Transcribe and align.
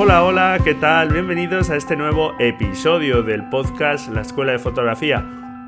Hola, 0.00 0.22
hola, 0.22 0.60
¿qué 0.62 0.76
tal? 0.76 1.12
Bienvenidos 1.12 1.70
a 1.70 1.76
este 1.76 1.96
nuevo 1.96 2.36
episodio 2.38 3.24
del 3.24 3.48
podcast 3.48 4.08
La 4.08 4.20
Escuela 4.20 4.52
de 4.52 4.60
Fotografía. 4.60 5.18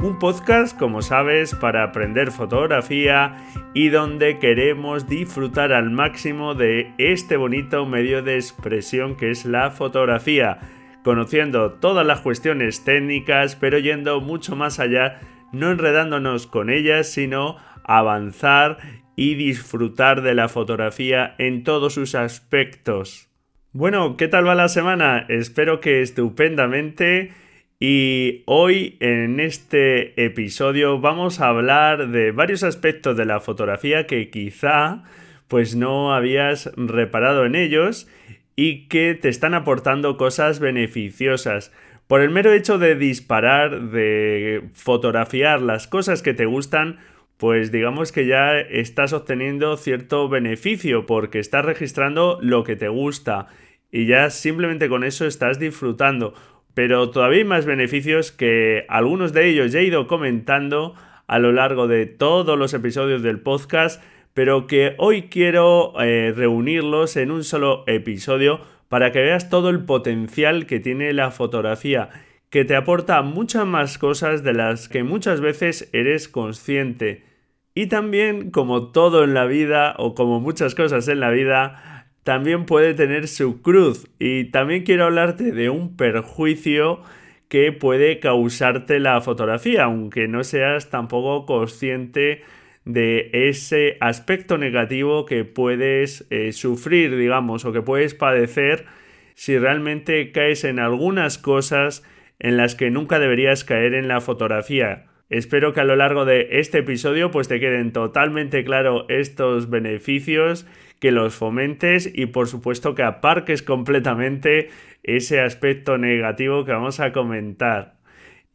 Un 0.00 0.20
podcast, 0.20 0.78
como 0.78 1.02
sabes, 1.02 1.56
para 1.56 1.82
aprender 1.82 2.30
fotografía 2.30 3.34
y 3.74 3.88
donde 3.88 4.38
queremos 4.38 5.08
disfrutar 5.08 5.72
al 5.72 5.90
máximo 5.90 6.54
de 6.54 6.94
este 6.96 7.36
bonito 7.36 7.86
medio 7.86 8.22
de 8.22 8.36
expresión 8.36 9.16
que 9.16 9.32
es 9.32 9.46
la 9.46 9.72
fotografía, 9.72 10.60
conociendo 11.02 11.72
todas 11.72 12.06
las 12.06 12.20
cuestiones 12.20 12.84
técnicas, 12.84 13.56
pero 13.56 13.80
yendo 13.80 14.20
mucho 14.20 14.54
más 14.54 14.78
allá, 14.78 15.18
no 15.50 15.72
enredándonos 15.72 16.46
con 16.46 16.70
ellas, 16.70 17.08
sino 17.08 17.56
avanzar 17.82 18.78
y 19.16 19.34
disfrutar 19.34 20.22
de 20.22 20.36
la 20.36 20.48
fotografía 20.48 21.34
en 21.38 21.64
todos 21.64 21.94
sus 21.94 22.14
aspectos. 22.14 23.29
Bueno, 23.72 24.16
¿qué 24.16 24.26
tal 24.26 24.48
va 24.48 24.56
la 24.56 24.68
semana? 24.68 25.26
Espero 25.28 25.78
que 25.78 26.02
estupendamente. 26.02 27.30
Y 27.78 28.42
hoy 28.46 28.96
en 28.98 29.38
este 29.38 30.24
episodio 30.24 30.98
vamos 30.98 31.40
a 31.40 31.50
hablar 31.50 32.08
de 32.08 32.32
varios 32.32 32.64
aspectos 32.64 33.16
de 33.16 33.26
la 33.26 33.38
fotografía 33.38 34.08
que 34.08 34.28
quizá 34.28 35.04
pues 35.46 35.76
no 35.76 36.12
habías 36.12 36.72
reparado 36.74 37.46
en 37.46 37.54
ellos 37.54 38.08
y 38.56 38.88
que 38.88 39.14
te 39.14 39.28
están 39.28 39.54
aportando 39.54 40.16
cosas 40.16 40.58
beneficiosas. 40.58 41.70
Por 42.08 42.22
el 42.22 42.30
mero 42.30 42.52
hecho 42.52 42.76
de 42.76 42.96
disparar, 42.96 43.90
de 43.90 44.64
fotografiar 44.74 45.62
las 45.62 45.86
cosas 45.86 46.22
que 46.22 46.34
te 46.34 46.44
gustan, 46.44 46.98
pues 47.40 47.72
digamos 47.72 48.12
que 48.12 48.26
ya 48.26 48.60
estás 48.60 49.14
obteniendo 49.14 49.78
cierto 49.78 50.28
beneficio 50.28 51.06
porque 51.06 51.38
estás 51.38 51.64
registrando 51.64 52.38
lo 52.42 52.64
que 52.64 52.76
te 52.76 52.88
gusta 52.88 53.46
y 53.90 54.04
ya 54.04 54.28
simplemente 54.28 54.90
con 54.90 55.04
eso 55.04 55.26
estás 55.26 55.58
disfrutando. 55.58 56.34
Pero 56.74 57.08
todavía 57.08 57.38
hay 57.38 57.44
más 57.44 57.64
beneficios 57.64 58.30
que 58.30 58.84
algunos 58.90 59.32
de 59.32 59.48
ellos 59.48 59.72
ya 59.72 59.80
he 59.80 59.84
ido 59.84 60.06
comentando 60.06 60.94
a 61.26 61.38
lo 61.38 61.50
largo 61.50 61.88
de 61.88 62.04
todos 62.04 62.58
los 62.58 62.74
episodios 62.74 63.22
del 63.22 63.40
podcast, 63.40 64.02
pero 64.34 64.66
que 64.66 64.94
hoy 64.98 65.22
quiero 65.30 65.94
eh, 65.98 66.34
reunirlos 66.36 67.16
en 67.16 67.30
un 67.30 67.42
solo 67.42 67.84
episodio 67.86 68.60
para 68.90 69.12
que 69.12 69.20
veas 69.20 69.48
todo 69.48 69.70
el 69.70 69.82
potencial 69.86 70.66
que 70.66 70.78
tiene 70.78 71.14
la 71.14 71.30
fotografía, 71.30 72.10
que 72.50 72.66
te 72.66 72.76
aporta 72.76 73.22
muchas 73.22 73.64
más 73.64 73.96
cosas 73.96 74.44
de 74.44 74.52
las 74.52 74.90
que 74.90 75.04
muchas 75.04 75.40
veces 75.40 75.88
eres 75.94 76.28
consciente. 76.28 77.29
Y 77.74 77.86
también, 77.86 78.50
como 78.50 78.90
todo 78.90 79.24
en 79.24 79.34
la 79.34 79.46
vida, 79.46 79.94
o 79.98 80.14
como 80.14 80.40
muchas 80.40 80.74
cosas 80.74 81.06
en 81.08 81.20
la 81.20 81.30
vida, 81.30 82.06
también 82.24 82.66
puede 82.66 82.94
tener 82.94 83.28
su 83.28 83.62
cruz. 83.62 84.08
Y 84.18 84.44
también 84.50 84.84
quiero 84.84 85.04
hablarte 85.04 85.52
de 85.52 85.70
un 85.70 85.96
perjuicio 85.96 87.00
que 87.48 87.72
puede 87.72 88.20
causarte 88.20 89.00
la 89.00 89.20
fotografía, 89.20 89.84
aunque 89.84 90.28
no 90.28 90.44
seas 90.44 90.90
tampoco 90.90 91.46
consciente 91.46 92.42
de 92.84 93.30
ese 93.32 93.96
aspecto 94.00 94.56
negativo 94.56 95.26
que 95.26 95.44
puedes 95.44 96.26
eh, 96.30 96.52
sufrir, 96.52 97.16
digamos, 97.16 97.64
o 97.64 97.72
que 97.72 97.82
puedes 97.82 98.14
padecer 98.14 98.86
si 99.34 99.58
realmente 99.58 100.32
caes 100.32 100.64
en 100.64 100.78
algunas 100.78 101.38
cosas 101.38 102.04
en 102.38 102.56
las 102.56 102.74
que 102.74 102.90
nunca 102.90 103.18
deberías 103.18 103.64
caer 103.64 103.94
en 103.94 104.08
la 104.08 104.20
fotografía. 104.20 105.09
Espero 105.30 105.72
que 105.72 105.80
a 105.80 105.84
lo 105.84 105.94
largo 105.94 106.24
de 106.24 106.48
este 106.58 106.78
episodio 106.78 107.30
pues 107.30 107.46
te 107.46 107.60
queden 107.60 107.92
totalmente 107.92 108.64
claro 108.64 109.06
estos 109.08 109.70
beneficios, 109.70 110.66
que 110.98 111.12
los 111.12 111.36
fomentes 111.36 112.10
y 112.12 112.26
por 112.26 112.48
supuesto 112.48 112.96
que 112.96 113.04
aparques 113.04 113.62
completamente 113.62 114.70
ese 115.04 115.40
aspecto 115.40 115.98
negativo 115.98 116.64
que 116.64 116.72
vamos 116.72 116.98
a 116.98 117.12
comentar. 117.12 117.94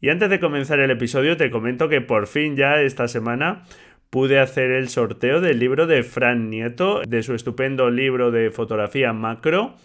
Y 0.02 0.10
antes 0.10 0.28
de 0.28 0.38
comenzar 0.38 0.78
el 0.78 0.90
episodio 0.90 1.38
te 1.38 1.50
comento 1.50 1.88
que 1.88 2.02
por 2.02 2.26
fin 2.26 2.56
ya 2.56 2.82
esta 2.82 3.08
semana 3.08 3.64
pude 4.10 4.38
hacer 4.38 4.70
el 4.70 4.90
sorteo 4.90 5.40
del 5.40 5.58
libro 5.58 5.86
de 5.86 6.02
Fran 6.02 6.50
Nieto, 6.50 7.00
de 7.08 7.22
su 7.22 7.34
estupendo 7.34 7.88
libro 7.88 8.30
de 8.30 8.50
fotografía 8.50 9.14
macro. 9.14 9.76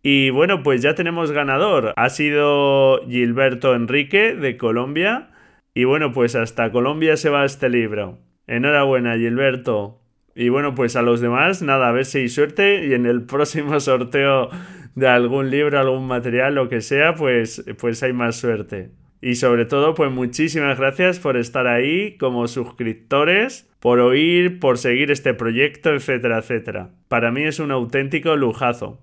Y 0.00 0.30
bueno, 0.30 0.62
pues 0.62 0.80
ya 0.80 0.94
tenemos 0.94 1.32
ganador. 1.32 1.92
Ha 1.96 2.08
sido 2.08 3.00
Gilberto 3.08 3.74
Enrique 3.74 4.36
de 4.36 4.56
Colombia 4.56 5.30
y 5.76 5.84
bueno, 5.84 6.10
pues 6.10 6.34
hasta 6.36 6.72
Colombia 6.72 7.18
se 7.18 7.28
va 7.28 7.44
este 7.44 7.68
libro. 7.68 8.18
Enhorabuena, 8.46 9.18
Gilberto. 9.18 10.00
Y 10.34 10.48
bueno, 10.48 10.74
pues 10.74 10.96
a 10.96 11.02
los 11.02 11.20
demás, 11.20 11.60
nada, 11.60 11.90
a 11.90 11.92
ver 11.92 12.06
si 12.06 12.20
hay 12.20 12.28
suerte 12.30 12.86
y 12.86 12.94
en 12.94 13.04
el 13.04 13.22
próximo 13.26 13.78
sorteo 13.78 14.48
de 14.94 15.06
algún 15.06 15.50
libro, 15.50 15.78
algún 15.78 16.06
material, 16.06 16.54
lo 16.54 16.70
que 16.70 16.80
sea, 16.80 17.14
pues, 17.14 17.62
pues 17.78 18.02
hay 18.02 18.14
más 18.14 18.36
suerte. 18.36 18.88
Y 19.20 19.34
sobre 19.34 19.66
todo, 19.66 19.92
pues 19.92 20.10
muchísimas 20.10 20.78
gracias 20.78 21.18
por 21.18 21.36
estar 21.36 21.66
ahí 21.66 22.16
como 22.16 22.48
suscriptores, 22.48 23.68
por 23.78 24.00
oír, 24.00 24.58
por 24.58 24.78
seguir 24.78 25.10
este 25.10 25.34
proyecto, 25.34 25.92
etcétera, 25.92 26.38
etcétera. 26.38 26.88
Para 27.08 27.30
mí 27.30 27.42
es 27.42 27.58
un 27.58 27.70
auténtico 27.70 28.34
lujazo. 28.34 28.98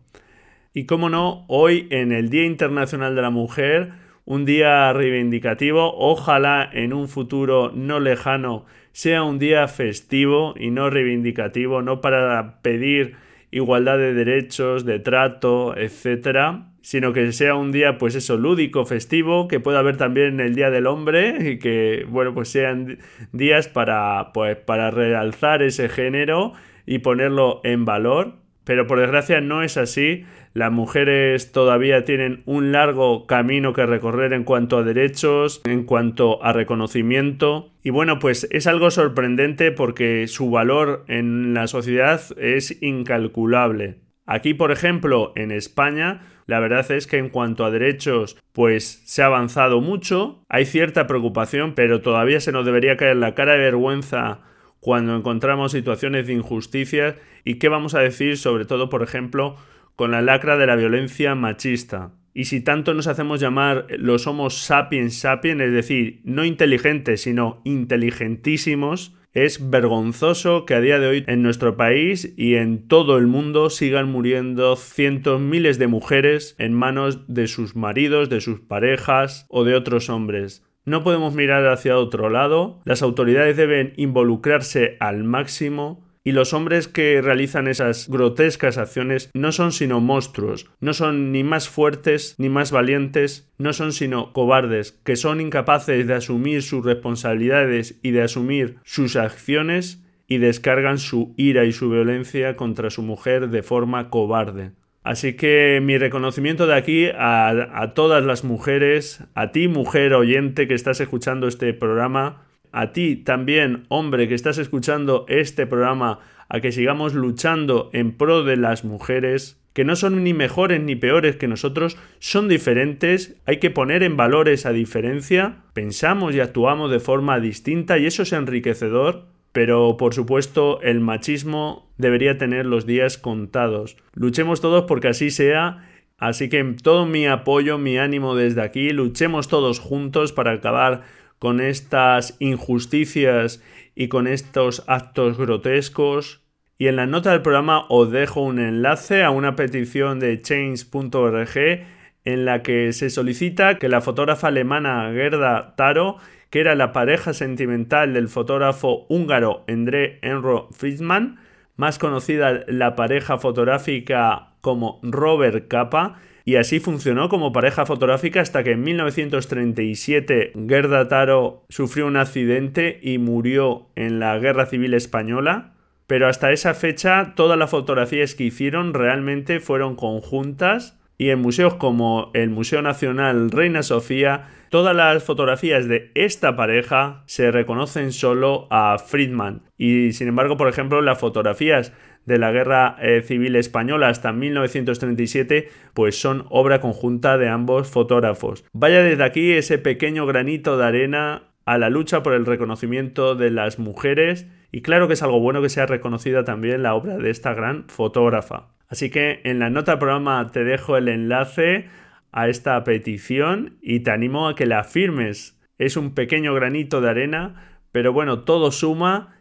Y 0.73 0.87
como 0.87 1.11
no, 1.11 1.45
hoy 1.49 1.85
en 1.91 2.11
el 2.11 2.29
Día 2.29 2.45
Internacional 2.45 3.13
de 3.15 3.21
la 3.21 3.29
Mujer, 3.29 3.91
un 4.25 4.45
día 4.45 4.93
reivindicativo, 4.93 5.93
ojalá 5.97 6.69
en 6.71 6.93
un 6.93 7.07
futuro 7.07 7.71
no 7.73 7.99
lejano 7.99 8.65
sea 8.93 9.23
un 9.23 9.39
día 9.39 9.67
festivo 9.67 10.53
y 10.57 10.69
no 10.69 10.89
reivindicativo, 10.89 11.81
no 11.81 11.99
para 11.99 12.61
pedir 12.61 13.15
igualdad 13.51 13.97
de 13.97 14.13
derechos, 14.13 14.85
de 14.85 14.99
trato, 14.99 15.75
etcétera, 15.75 16.67
sino 16.81 17.13
que 17.13 17.31
sea 17.31 17.55
un 17.55 17.71
día, 17.71 17.97
pues 17.97 18.13
eso, 18.15 18.37
lúdico, 18.37 18.85
festivo, 18.85 19.47
que 19.47 19.59
pueda 19.59 19.79
haber 19.79 19.97
también 19.97 20.39
el 20.39 20.53
Día 20.53 20.69
del 20.69 20.87
Hombre 20.87 21.51
y 21.51 21.59
que, 21.59 22.05
bueno, 22.07 22.33
pues 22.33 22.49
sean 22.49 22.99
días 23.31 23.67
para, 23.67 24.31
pues, 24.33 24.57
para 24.57 24.91
realzar 24.91 25.63
ese 25.63 25.89
género 25.89 26.53
y 26.85 26.99
ponerlo 26.99 27.61
en 27.63 27.85
valor. 27.85 28.35
Pero 28.63 28.85
por 28.85 28.99
desgracia 28.99 29.41
no 29.41 29.63
es 29.63 29.77
así. 29.77 30.25
Las 30.53 30.71
mujeres 30.71 31.51
todavía 31.51 32.05
tienen 32.05 32.43
un 32.45 32.71
largo 32.71 33.25
camino 33.25 33.73
que 33.73 33.87
recorrer 33.87 34.33
en 34.33 34.43
cuanto 34.43 34.77
a 34.77 34.83
derechos, 34.83 35.61
en 35.65 35.83
cuanto 35.83 36.43
a 36.43 36.53
reconocimiento. 36.53 37.71
Y 37.81 37.89
bueno, 37.89 38.19
pues 38.19 38.47
es 38.51 38.67
algo 38.67 38.91
sorprendente 38.91 39.71
porque 39.71 40.27
su 40.27 40.51
valor 40.51 41.05
en 41.07 41.55
la 41.55 41.65
sociedad 41.65 42.21
es 42.37 42.81
incalculable. 42.83 43.97
Aquí, 44.27 44.53
por 44.53 44.71
ejemplo, 44.71 45.33
en 45.35 45.51
España, 45.51 46.21
la 46.45 46.59
verdad 46.59 46.89
es 46.91 47.07
que 47.07 47.17
en 47.17 47.29
cuanto 47.29 47.65
a 47.65 47.71
derechos, 47.71 48.37
pues 48.51 49.01
se 49.05 49.23
ha 49.23 49.25
avanzado 49.25 49.81
mucho, 49.81 50.43
hay 50.49 50.65
cierta 50.65 51.07
preocupación, 51.07 51.73
pero 51.73 52.01
todavía 52.01 52.39
se 52.39 52.51
nos 52.51 52.63
debería 52.63 52.95
caer 52.95 53.17
la 53.17 53.33
cara 53.33 53.53
de 53.53 53.59
vergüenza 53.59 54.41
cuando 54.79 55.15
encontramos 55.15 55.71
situaciones 55.71 56.27
de 56.27 56.33
injusticia 56.33 57.15
y 57.43 57.55
qué 57.55 57.69
vamos 57.69 57.95
a 57.95 57.99
decir 57.99 58.37
sobre 58.37 58.65
todo, 58.65 58.89
por 58.89 59.01
ejemplo, 59.01 59.55
con 59.95 60.11
la 60.11 60.21
lacra 60.21 60.57
de 60.57 60.67
la 60.67 60.75
violencia 60.75 61.35
machista. 61.35 62.11
Y 62.33 62.45
si 62.45 62.61
tanto 62.61 62.93
nos 62.93 63.07
hacemos 63.07 63.39
llamar 63.39 63.85
los 63.89 64.25
homos 64.25 64.57
sapiens 64.57 65.19
sapiens, 65.19 65.61
es 65.61 65.71
decir, 65.71 66.21
no 66.23 66.45
inteligentes, 66.45 67.21
sino 67.21 67.61
inteligentísimos, 67.63 69.15
es 69.33 69.69
vergonzoso 69.69 70.65
que 70.65 70.75
a 70.75 70.81
día 70.81 70.99
de 70.99 71.07
hoy 71.07 71.23
en 71.27 71.41
nuestro 71.41 71.75
país 71.75 72.33
y 72.37 72.55
en 72.55 72.87
todo 72.87 73.17
el 73.17 73.25
mundo 73.25 73.71
sigan 73.71 74.11
muriendo 74.11 74.75
cientos 74.75 75.41
miles 75.41 75.79
de 75.79 75.87
mujeres 75.87 76.55
en 76.59 76.73
manos 76.73 77.27
de 77.27 77.47
sus 77.47 77.75
maridos, 77.75 78.29
de 78.29 78.41
sus 78.41 78.59
parejas 78.59 79.47
o 79.49 79.63
de 79.63 79.73
otros 79.73 80.09
hombres. 80.09 80.63
No 80.85 81.03
podemos 81.03 81.33
mirar 81.33 81.65
hacia 81.67 81.97
otro 81.97 82.29
lado, 82.29 82.81
las 82.85 83.01
autoridades 83.01 83.57
deben 83.57 83.93
involucrarse 83.95 84.97
al 84.99 85.23
máximo 85.23 86.03
Y 86.25 86.31
los 86.31 86.53
hombres 86.53 86.87
que 86.87 87.21
realizan 87.21 87.67
esas 87.67 88.07
grotescas 88.07 88.77
acciones 88.77 89.29
no 89.33 89.51
son 89.51 89.73
sino 89.73 89.99
monstruos, 89.99 90.69
no 90.79 90.93
son 90.93 91.33
ni 91.33 91.43
más 91.43 91.67
fuertes 91.67 92.35
ni 92.37 92.47
más 92.47 92.71
valientes, 92.71 93.51
no 93.57 93.73
son 93.73 93.91
sino 93.91 94.31
cobardes, 94.31 94.93
que 95.03 95.17
son 95.17 95.41
incapaces 95.41 96.07
de 96.07 96.13
asumir 96.13 96.63
sus 96.63 96.85
responsabilidades 96.85 97.99
y 98.01 98.11
de 98.11 98.21
asumir 98.21 98.77
sus 98.83 99.17
acciones 99.17 100.01
y 100.27 100.37
descargan 100.37 100.97
su 100.97 101.33
ira 101.35 101.65
y 101.65 101.73
su 101.73 101.89
violencia 101.89 102.55
contra 102.55 102.89
su 102.89 103.01
mujer 103.01 103.49
de 103.49 103.61
forma 103.61 104.09
cobarde. 104.09 104.71
Así 105.03 105.33
que 105.33 105.81
mi 105.83 105.97
reconocimiento 105.97 106.65
de 106.65 106.75
aquí 106.75 107.07
a, 107.07 107.49
a, 107.49 107.93
todas 107.93 108.23
las 108.23 108.45
mujeres, 108.45 109.21
a 109.35 109.51
ti 109.51 109.67
mujer 109.67 110.13
oyente 110.13 110.65
que 110.65 110.73
estás 110.73 111.01
escuchando 111.01 111.47
este 111.47 111.73
programa, 111.73 112.42
a 112.73 112.91
ti 112.91 113.15
también, 113.15 113.85
hombre, 113.87 114.27
que 114.27 114.33
estás 114.33 114.57
escuchando 114.57 115.25
este 115.29 115.67
programa, 115.67 116.19
a 116.49 116.59
que 116.59 116.71
sigamos 116.71 117.13
luchando 117.13 117.91
en 117.93 118.11
pro 118.11 118.43
de 118.43 118.57
las 118.57 118.83
mujeres, 118.83 119.61
que 119.73 119.85
no 119.85 119.95
son 119.95 120.23
ni 120.23 120.33
mejores 120.33 120.81
ni 120.81 120.95
peores 120.95 121.35
que 121.35 121.47
nosotros, 121.47 121.97
son 122.17 122.49
diferentes, 122.49 123.37
hay 123.45 123.57
que 123.57 123.69
poner 123.69 124.01
en 124.01 124.17
valor 124.17 124.49
esa 124.49 124.71
diferencia, 124.71 125.57
pensamos 125.73 126.33
y 126.33 126.39
actuamos 126.39 126.89
de 126.89 126.99
forma 126.99 127.39
distinta 127.39 127.99
y 127.99 128.07
eso 128.07 128.23
es 128.23 128.33
enriquecedor, 128.33 129.27
pero 129.51 129.95
por 129.95 130.15
supuesto 130.15 130.81
el 130.81 130.99
machismo 130.99 131.91
debería 131.97 132.39
tener 132.39 132.65
los 132.65 132.87
días 132.87 133.19
contados. 133.19 133.97
Luchemos 134.15 134.61
todos 134.61 134.85
porque 134.85 135.09
así 135.09 135.29
sea, 135.29 135.87
así 136.17 136.49
que 136.49 136.63
todo 136.81 137.05
mi 137.05 137.27
apoyo, 137.27 137.77
mi 137.77 137.99
ánimo 137.99 138.35
desde 138.35 138.63
aquí, 138.63 138.89
luchemos 138.89 139.47
todos 139.47 139.79
juntos 139.79 140.33
para 140.33 140.53
acabar 140.53 141.03
con 141.43 141.59
estas 141.59 142.37
injusticias 142.39 143.61
y 143.95 144.07
con 144.07 144.27
estos 144.27 144.85
actos 144.87 145.37
grotescos. 145.37 146.41
Y 146.77 146.87
en 146.87 146.95
la 146.95 147.05
nota 147.05 147.31
del 147.31 147.41
programa 147.41 147.83
os 147.89 148.11
dejo 148.11 148.39
un 148.39 148.59
enlace 148.59 149.25
a 149.25 149.29
una 149.29 149.57
petición 149.57 150.21
de 150.21 150.41
change.org 150.41 151.85
en 152.23 152.45
la 152.45 152.63
que 152.63 152.93
se 152.93 153.09
solicita 153.09 153.77
que 153.77 153.89
la 153.89 153.99
fotógrafa 153.99 154.47
alemana 154.47 155.11
Gerda 155.11 155.75
Taro, 155.75 156.15
que 156.49 156.61
era 156.61 156.75
la 156.75 156.93
pareja 156.93 157.33
sentimental 157.33 158.13
del 158.13 158.29
fotógrafo 158.29 159.05
húngaro 159.09 159.65
André 159.67 160.19
Enro 160.21 160.69
Friedman, 160.71 161.39
más 161.75 161.99
conocida 161.99 162.63
la 162.67 162.95
pareja 162.95 163.37
fotográfica 163.37 164.53
como 164.61 165.01
Robert 165.03 165.67
Capa, 165.67 166.21
y 166.45 166.57
así 166.57 166.79
funcionó 166.79 167.29
como 167.29 167.53
pareja 167.53 167.85
fotográfica 167.85 168.41
hasta 168.41 168.63
que 168.63 168.71
en 168.71 168.83
1937 168.83 170.53
Gerda 170.67 171.07
Taro 171.07 171.63
sufrió 171.69 172.07
un 172.07 172.17
accidente 172.17 172.99
y 173.01 173.17
murió 173.17 173.87
en 173.95 174.19
la 174.19 174.37
Guerra 174.39 174.65
Civil 174.65 174.93
Española. 174.93 175.73
Pero 176.05 176.27
hasta 176.27 176.51
esa 176.51 176.73
fecha 176.73 177.33
todas 177.35 177.57
las 177.57 177.69
fotografías 177.69 178.35
que 178.35 178.43
hicieron 178.43 178.93
realmente 178.93 179.61
fueron 179.61 179.95
conjuntas 179.95 180.99
y 181.17 181.29
en 181.29 181.39
museos 181.39 181.75
como 181.75 182.31
el 182.33 182.49
Museo 182.49 182.81
Nacional 182.81 183.49
Reina 183.49 183.83
Sofía 183.83 184.49
todas 184.69 184.95
las 184.95 185.23
fotografías 185.23 185.87
de 185.87 186.11
esta 186.15 186.55
pareja 186.55 187.23
se 187.27 187.51
reconocen 187.51 188.11
solo 188.11 188.67
a 188.71 188.97
Friedman 188.97 189.61
y 189.77 190.11
sin 190.13 190.27
embargo 190.27 190.57
por 190.57 190.67
ejemplo 190.67 191.01
las 191.01 191.19
fotografías 191.19 191.93
de 192.25 192.37
la 192.37 192.51
Guerra 192.51 192.95
eh, 193.01 193.21
Civil 193.21 193.55
Española 193.55 194.09
hasta 194.09 194.31
1937, 194.31 195.69
pues 195.93 196.19
son 196.19 196.45
obra 196.49 196.81
conjunta 196.81 197.37
de 197.37 197.49
ambos 197.49 197.89
fotógrafos. 197.89 198.65
Vaya 198.73 199.03
desde 199.03 199.23
aquí 199.23 199.51
ese 199.51 199.77
pequeño 199.77 200.25
granito 200.25 200.77
de 200.77 200.85
arena 200.85 201.43
a 201.65 201.77
la 201.77 201.89
lucha 201.89 202.23
por 202.23 202.33
el 202.33 202.45
reconocimiento 202.45 203.35
de 203.35 203.51
las 203.51 203.79
mujeres 203.79 204.47
y 204.71 204.81
claro 204.81 205.07
que 205.07 205.13
es 205.13 205.23
algo 205.23 205.39
bueno 205.39 205.61
que 205.61 205.69
sea 205.69 205.85
reconocida 205.85 206.43
también 206.43 206.83
la 206.83 206.95
obra 206.95 207.17
de 207.17 207.29
esta 207.29 207.53
gran 207.53 207.85
fotógrafa. 207.87 208.69
Así 208.87 209.09
que 209.09 209.41
en 209.43 209.59
la 209.59 209.69
nota 209.69 209.99
programa 209.99 210.51
te 210.51 210.63
dejo 210.63 210.97
el 210.97 211.07
enlace 211.07 211.87
a 212.31 212.49
esta 212.49 212.83
petición 212.83 213.77
y 213.81 214.01
te 214.01 214.11
animo 214.11 214.47
a 214.47 214.55
que 214.55 214.65
la 214.65 214.83
firmes. 214.83 215.59
Es 215.77 215.97
un 215.97 216.13
pequeño 216.13 216.53
granito 216.53 217.01
de 217.01 217.09
arena, 217.09 217.79
pero 217.91 218.13
bueno, 218.13 218.39
todo 218.41 218.71
suma 218.71 219.35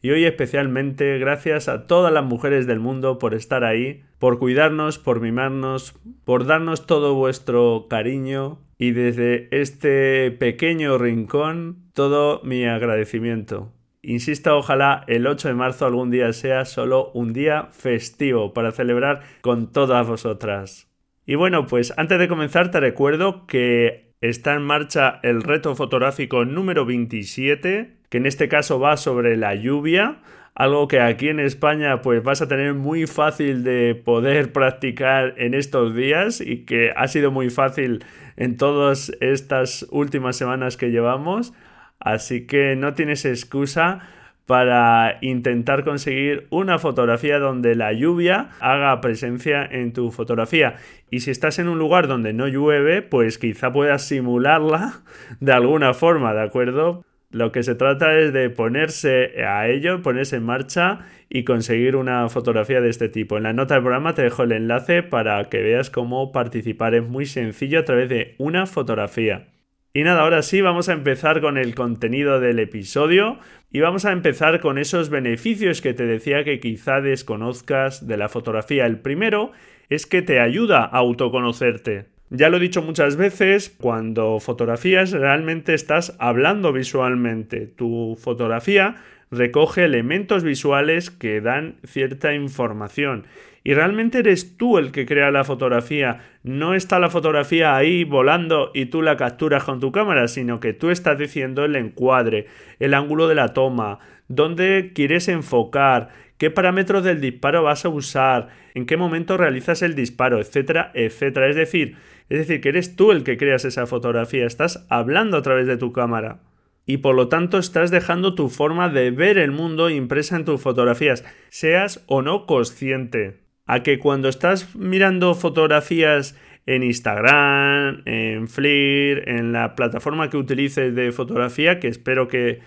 y 0.00 0.10
hoy 0.10 0.24
especialmente 0.24 1.18
gracias 1.18 1.68
a 1.68 1.86
todas 1.86 2.12
las 2.12 2.24
mujeres 2.24 2.66
del 2.66 2.80
mundo 2.80 3.18
por 3.18 3.34
estar 3.34 3.64
ahí, 3.64 4.02
por 4.18 4.38
cuidarnos, 4.38 4.98
por 4.98 5.20
mimarnos, 5.20 5.94
por 6.24 6.46
darnos 6.46 6.86
todo 6.86 7.14
vuestro 7.14 7.86
cariño 7.88 8.60
y 8.78 8.92
desde 8.92 9.48
este 9.50 10.30
pequeño 10.30 10.98
rincón 10.98 11.90
todo 11.94 12.40
mi 12.44 12.64
agradecimiento. 12.64 13.72
Insisto, 14.02 14.56
ojalá 14.56 15.04
el 15.08 15.26
8 15.26 15.48
de 15.48 15.54
marzo 15.54 15.84
algún 15.84 16.10
día 16.10 16.32
sea 16.32 16.64
solo 16.64 17.10
un 17.14 17.32
día 17.32 17.68
festivo 17.72 18.54
para 18.54 18.70
celebrar 18.70 19.22
con 19.40 19.72
todas 19.72 20.06
vosotras. 20.06 20.88
Y 21.26 21.34
bueno, 21.34 21.66
pues 21.66 21.92
antes 21.98 22.18
de 22.18 22.28
comenzar 22.28 22.70
te 22.70 22.80
recuerdo 22.80 23.46
que 23.46 24.14
está 24.20 24.54
en 24.54 24.62
marcha 24.62 25.20
el 25.22 25.42
reto 25.42 25.74
fotográfico 25.74 26.44
número 26.44 26.86
27 26.86 27.97
que 28.08 28.18
en 28.18 28.26
este 28.26 28.48
caso 28.48 28.80
va 28.80 28.96
sobre 28.96 29.36
la 29.36 29.54
lluvia, 29.54 30.18
algo 30.54 30.88
que 30.88 31.00
aquí 31.00 31.28
en 31.28 31.40
España 31.40 32.02
pues 32.02 32.22
vas 32.22 32.42
a 32.42 32.48
tener 32.48 32.74
muy 32.74 33.06
fácil 33.06 33.62
de 33.62 33.94
poder 33.94 34.52
practicar 34.52 35.34
en 35.36 35.54
estos 35.54 35.94
días 35.94 36.40
y 36.40 36.64
que 36.64 36.92
ha 36.96 37.06
sido 37.08 37.30
muy 37.30 37.50
fácil 37.50 38.04
en 38.36 38.56
todas 38.56 39.12
estas 39.20 39.86
últimas 39.90 40.36
semanas 40.36 40.76
que 40.76 40.90
llevamos, 40.90 41.52
así 42.00 42.46
que 42.46 42.76
no 42.76 42.94
tienes 42.94 43.24
excusa 43.24 44.00
para 44.48 45.18
intentar 45.20 45.84
conseguir 45.84 46.46
una 46.48 46.78
fotografía 46.78 47.38
donde 47.38 47.74
la 47.74 47.92
lluvia 47.92 48.48
haga 48.60 48.98
presencia 49.02 49.62
en 49.62 49.92
tu 49.92 50.10
fotografía. 50.10 50.76
Y 51.10 51.20
si 51.20 51.30
estás 51.30 51.58
en 51.58 51.68
un 51.68 51.78
lugar 51.78 52.08
donde 52.08 52.32
no 52.32 52.48
llueve, 52.48 53.02
pues 53.02 53.36
quizá 53.36 53.70
puedas 53.70 54.08
simularla 54.08 55.02
de 55.40 55.52
alguna 55.52 55.92
forma, 55.92 56.32
¿de 56.32 56.42
acuerdo? 56.42 57.04
Lo 57.30 57.52
que 57.52 57.62
se 57.62 57.74
trata 57.74 58.18
es 58.18 58.32
de 58.32 58.48
ponerse 58.48 59.44
a 59.44 59.68
ello, 59.68 60.00
ponerse 60.00 60.36
en 60.36 60.44
marcha 60.44 61.00
y 61.28 61.44
conseguir 61.44 61.94
una 61.94 62.26
fotografía 62.30 62.80
de 62.80 62.88
este 62.88 63.10
tipo. 63.10 63.36
En 63.36 63.42
la 63.42 63.52
nota 63.52 63.74
del 63.74 63.82
programa 63.82 64.14
te 64.14 64.22
dejo 64.22 64.44
el 64.44 64.52
enlace 64.52 65.02
para 65.02 65.44
que 65.44 65.60
veas 65.60 65.90
cómo 65.90 66.32
participar. 66.32 66.94
Es 66.94 67.06
muy 67.06 67.26
sencillo 67.26 67.80
a 67.80 67.84
través 67.84 68.08
de 68.08 68.34
una 68.38 68.64
fotografía. 68.64 69.48
Y 69.92 70.04
nada, 70.04 70.22
ahora 70.22 70.40
sí 70.40 70.62
vamos 70.62 70.88
a 70.88 70.94
empezar 70.94 71.42
con 71.42 71.58
el 71.58 71.74
contenido 71.74 72.40
del 72.40 72.60
episodio 72.60 73.38
y 73.70 73.80
vamos 73.80 74.06
a 74.06 74.12
empezar 74.12 74.60
con 74.60 74.78
esos 74.78 75.10
beneficios 75.10 75.82
que 75.82 75.92
te 75.92 76.06
decía 76.06 76.44
que 76.44 76.60
quizá 76.60 77.02
desconozcas 77.02 78.06
de 78.06 78.16
la 78.16 78.30
fotografía. 78.30 78.86
El 78.86 79.00
primero 79.00 79.52
es 79.90 80.06
que 80.06 80.22
te 80.22 80.40
ayuda 80.40 80.84
a 80.84 80.98
autoconocerte. 80.98 82.17
Ya 82.30 82.50
lo 82.50 82.58
he 82.58 82.60
dicho 82.60 82.82
muchas 82.82 83.16
veces, 83.16 83.74
cuando 83.80 84.38
fotografías 84.38 85.12
realmente 85.12 85.72
estás 85.72 86.14
hablando 86.18 86.72
visualmente. 86.72 87.66
Tu 87.66 88.18
fotografía 88.20 88.96
recoge 89.30 89.84
elementos 89.84 90.44
visuales 90.44 91.10
que 91.10 91.40
dan 91.40 91.76
cierta 91.84 92.34
información. 92.34 93.26
Y 93.64 93.74
realmente 93.74 94.18
eres 94.18 94.56
tú 94.56 94.78
el 94.78 94.92
que 94.92 95.06
crea 95.06 95.30
la 95.30 95.44
fotografía. 95.44 96.20
No 96.42 96.74
está 96.74 96.98
la 96.98 97.10
fotografía 97.10 97.76
ahí 97.76 98.04
volando 98.04 98.70
y 98.74 98.86
tú 98.86 99.02
la 99.02 99.16
capturas 99.16 99.64
con 99.64 99.80
tu 99.80 99.90
cámara, 99.90 100.28
sino 100.28 100.60
que 100.60 100.74
tú 100.74 100.90
estás 100.90 101.18
diciendo 101.18 101.64
el 101.64 101.76
encuadre, 101.76 102.46
el 102.78 102.94
ángulo 102.94 103.26
de 103.28 103.34
la 103.34 103.54
toma, 103.54 103.98
dónde 104.28 104.92
quieres 104.94 105.28
enfocar, 105.28 106.10
qué 106.38 106.50
parámetros 106.50 107.04
del 107.04 107.20
disparo 107.20 107.64
vas 107.64 107.84
a 107.84 107.88
usar, 107.88 108.48
en 108.74 108.86
qué 108.86 108.96
momento 108.96 109.36
realizas 109.36 109.82
el 109.82 109.94
disparo, 109.94 110.40
etcétera, 110.40 110.90
etcétera. 110.94 111.48
Es 111.48 111.56
decir, 111.56 111.96
es 112.28 112.38
decir, 112.38 112.60
que 112.60 112.68
eres 112.68 112.96
tú 112.96 113.10
el 113.10 113.24
que 113.24 113.36
creas 113.36 113.64
esa 113.64 113.86
fotografía, 113.86 114.46
estás 114.46 114.86
hablando 114.88 115.36
a 115.36 115.42
través 115.42 115.66
de 115.66 115.76
tu 115.76 115.92
cámara. 115.92 116.40
Y 116.86 116.98
por 116.98 117.14
lo 117.14 117.28
tanto 117.28 117.58
estás 117.58 117.90
dejando 117.90 118.34
tu 118.34 118.48
forma 118.48 118.88
de 118.88 119.10
ver 119.10 119.36
el 119.36 119.50
mundo 119.50 119.90
impresa 119.90 120.36
en 120.36 120.44
tus 120.44 120.60
fotografías, 120.60 121.24
seas 121.50 122.02
o 122.06 122.22
no 122.22 122.46
consciente. 122.46 123.40
A 123.66 123.82
que 123.82 123.98
cuando 123.98 124.30
estás 124.30 124.74
mirando 124.74 125.34
fotografías 125.34 126.38
en 126.64 126.82
Instagram, 126.82 128.02
en 128.06 128.48
Flickr, 128.48 129.28
en 129.28 129.52
la 129.52 129.74
plataforma 129.74 130.30
que 130.30 130.38
utilices 130.38 130.94
de 130.94 131.12
fotografía, 131.12 131.78
que 131.78 131.88
espero 131.88 132.28
que, 132.28 132.60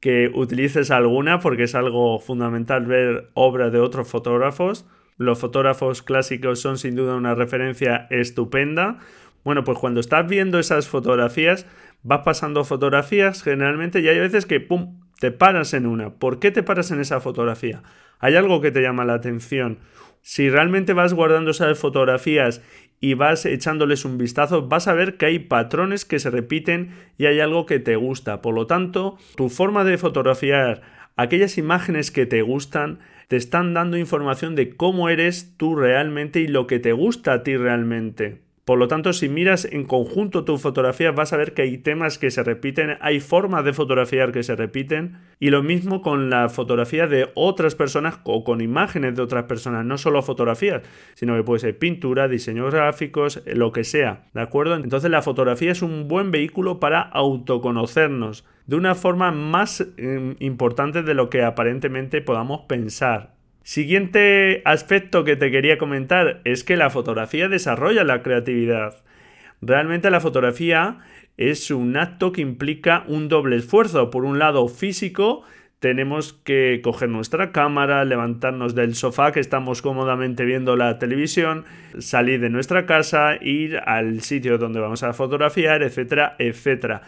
que 0.00 0.30
utilices 0.34 0.90
alguna 0.90 1.40
porque 1.40 1.64
es 1.64 1.74
algo 1.74 2.18
fundamental 2.20 2.86
ver 2.86 3.30
obras 3.34 3.72
de 3.72 3.80
otros 3.80 4.08
fotógrafos, 4.08 4.86
los 5.16 5.38
fotógrafos 5.38 6.02
clásicos 6.02 6.60
son 6.60 6.78
sin 6.78 6.94
duda 6.94 7.16
una 7.16 7.34
referencia 7.34 8.06
estupenda. 8.10 8.98
Bueno, 9.44 9.64
pues 9.64 9.78
cuando 9.78 10.00
estás 10.00 10.28
viendo 10.28 10.58
esas 10.58 10.88
fotografías, 10.88 11.66
vas 12.02 12.20
pasando 12.24 12.64
fotografías 12.64 13.42
generalmente 13.42 14.00
y 14.00 14.08
hay 14.08 14.18
veces 14.18 14.44
que, 14.44 14.60
¡pum!, 14.60 15.00
te 15.18 15.30
paras 15.30 15.72
en 15.72 15.86
una. 15.86 16.10
¿Por 16.10 16.38
qué 16.38 16.50
te 16.50 16.62
paras 16.62 16.90
en 16.90 17.00
esa 17.00 17.20
fotografía? 17.20 17.82
Hay 18.18 18.36
algo 18.36 18.60
que 18.60 18.70
te 18.70 18.82
llama 18.82 19.04
la 19.04 19.14
atención. 19.14 19.78
Si 20.20 20.50
realmente 20.50 20.92
vas 20.92 21.14
guardando 21.14 21.52
esas 21.52 21.78
fotografías 21.78 22.60
y 23.00 23.14
vas 23.14 23.44
echándoles 23.44 24.04
un 24.04 24.18
vistazo, 24.18 24.68
vas 24.68 24.88
a 24.88 24.94
ver 24.94 25.16
que 25.16 25.26
hay 25.26 25.38
patrones 25.38 26.04
que 26.04 26.18
se 26.18 26.30
repiten 26.30 26.90
y 27.18 27.26
hay 27.26 27.40
algo 27.40 27.66
que 27.66 27.78
te 27.78 27.96
gusta. 27.96 28.42
Por 28.42 28.54
lo 28.54 28.66
tanto, 28.66 29.18
tu 29.36 29.48
forma 29.48 29.84
de 29.84 29.98
fotografiar 29.98 30.82
aquellas 31.16 31.58
imágenes 31.58 32.10
que 32.10 32.26
te 32.26 32.42
gustan 32.42 33.00
te 33.28 33.36
están 33.36 33.74
dando 33.74 33.96
información 33.96 34.54
de 34.54 34.76
cómo 34.76 35.08
eres 35.08 35.54
tú 35.56 35.74
realmente 35.74 36.40
y 36.40 36.46
lo 36.46 36.66
que 36.66 36.78
te 36.78 36.92
gusta 36.92 37.32
a 37.32 37.42
ti 37.42 37.56
realmente. 37.56 38.45
Por 38.66 38.80
lo 38.80 38.88
tanto, 38.88 39.12
si 39.12 39.28
miras 39.28 39.64
en 39.64 39.84
conjunto 39.84 40.44
tu 40.44 40.58
fotografía, 40.58 41.12
vas 41.12 41.32
a 41.32 41.36
ver 41.36 41.54
que 41.54 41.62
hay 41.62 41.78
temas 41.78 42.18
que 42.18 42.32
se 42.32 42.42
repiten, 42.42 42.98
hay 43.00 43.20
formas 43.20 43.64
de 43.64 43.72
fotografiar 43.72 44.32
que 44.32 44.42
se 44.42 44.56
repiten, 44.56 45.18
y 45.38 45.50
lo 45.50 45.62
mismo 45.62 46.02
con 46.02 46.30
la 46.30 46.48
fotografía 46.48 47.06
de 47.06 47.30
otras 47.36 47.76
personas 47.76 48.18
o 48.24 48.42
con 48.42 48.60
imágenes 48.60 49.14
de 49.14 49.22
otras 49.22 49.44
personas, 49.44 49.84
no 49.84 49.98
solo 49.98 50.20
fotografías, 50.20 50.82
sino 51.14 51.36
que 51.36 51.44
puede 51.44 51.60
ser 51.60 51.78
pintura, 51.78 52.26
diseños 52.26 52.74
gráficos, 52.74 53.40
lo 53.46 53.70
que 53.70 53.84
sea, 53.84 54.24
¿de 54.34 54.40
acuerdo? 54.40 54.74
Entonces 54.74 55.12
la 55.12 55.22
fotografía 55.22 55.70
es 55.70 55.82
un 55.82 56.08
buen 56.08 56.32
vehículo 56.32 56.80
para 56.80 57.02
autoconocernos 57.02 58.44
de 58.66 58.74
una 58.74 58.96
forma 58.96 59.30
más 59.30 59.86
eh, 59.96 60.34
importante 60.40 61.04
de 61.04 61.14
lo 61.14 61.30
que 61.30 61.44
aparentemente 61.44 62.20
podamos 62.20 62.62
pensar. 62.62 63.35
Siguiente 63.66 64.62
aspecto 64.64 65.24
que 65.24 65.34
te 65.34 65.50
quería 65.50 65.76
comentar 65.76 66.40
es 66.44 66.62
que 66.62 66.76
la 66.76 66.88
fotografía 66.88 67.48
desarrolla 67.48 68.04
la 68.04 68.22
creatividad. 68.22 69.02
Realmente 69.60 70.08
la 70.08 70.20
fotografía 70.20 70.98
es 71.36 71.72
un 71.72 71.96
acto 71.96 72.30
que 72.30 72.42
implica 72.42 73.02
un 73.08 73.28
doble 73.28 73.56
esfuerzo. 73.56 74.08
Por 74.08 74.24
un 74.24 74.38
lado 74.38 74.68
físico, 74.68 75.42
tenemos 75.80 76.32
que 76.32 76.80
coger 76.80 77.08
nuestra 77.08 77.50
cámara, 77.50 78.04
levantarnos 78.04 78.76
del 78.76 78.94
sofá 78.94 79.32
que 79.32 79.40
estamos 79.40 79.82
cómodamente 79.82 80.44
viendo 80.44 80.76
la 80.76 81.00
televisión, 81.00 81.64
salir 81.98 82.38
de 82.38 82.50
nuestra 82.50 82.86
casa, 82.86 83.34
ir 83.40 83.78
al 83.78 84.20
sitio 84.20 84.58
donde 84.58 84.78
vamos 84.78 85.02
a 85.02 85.12
fotografiar, 85.12 85.82
etcétera, 85.82 86.36
etcétera. 86.38 87.02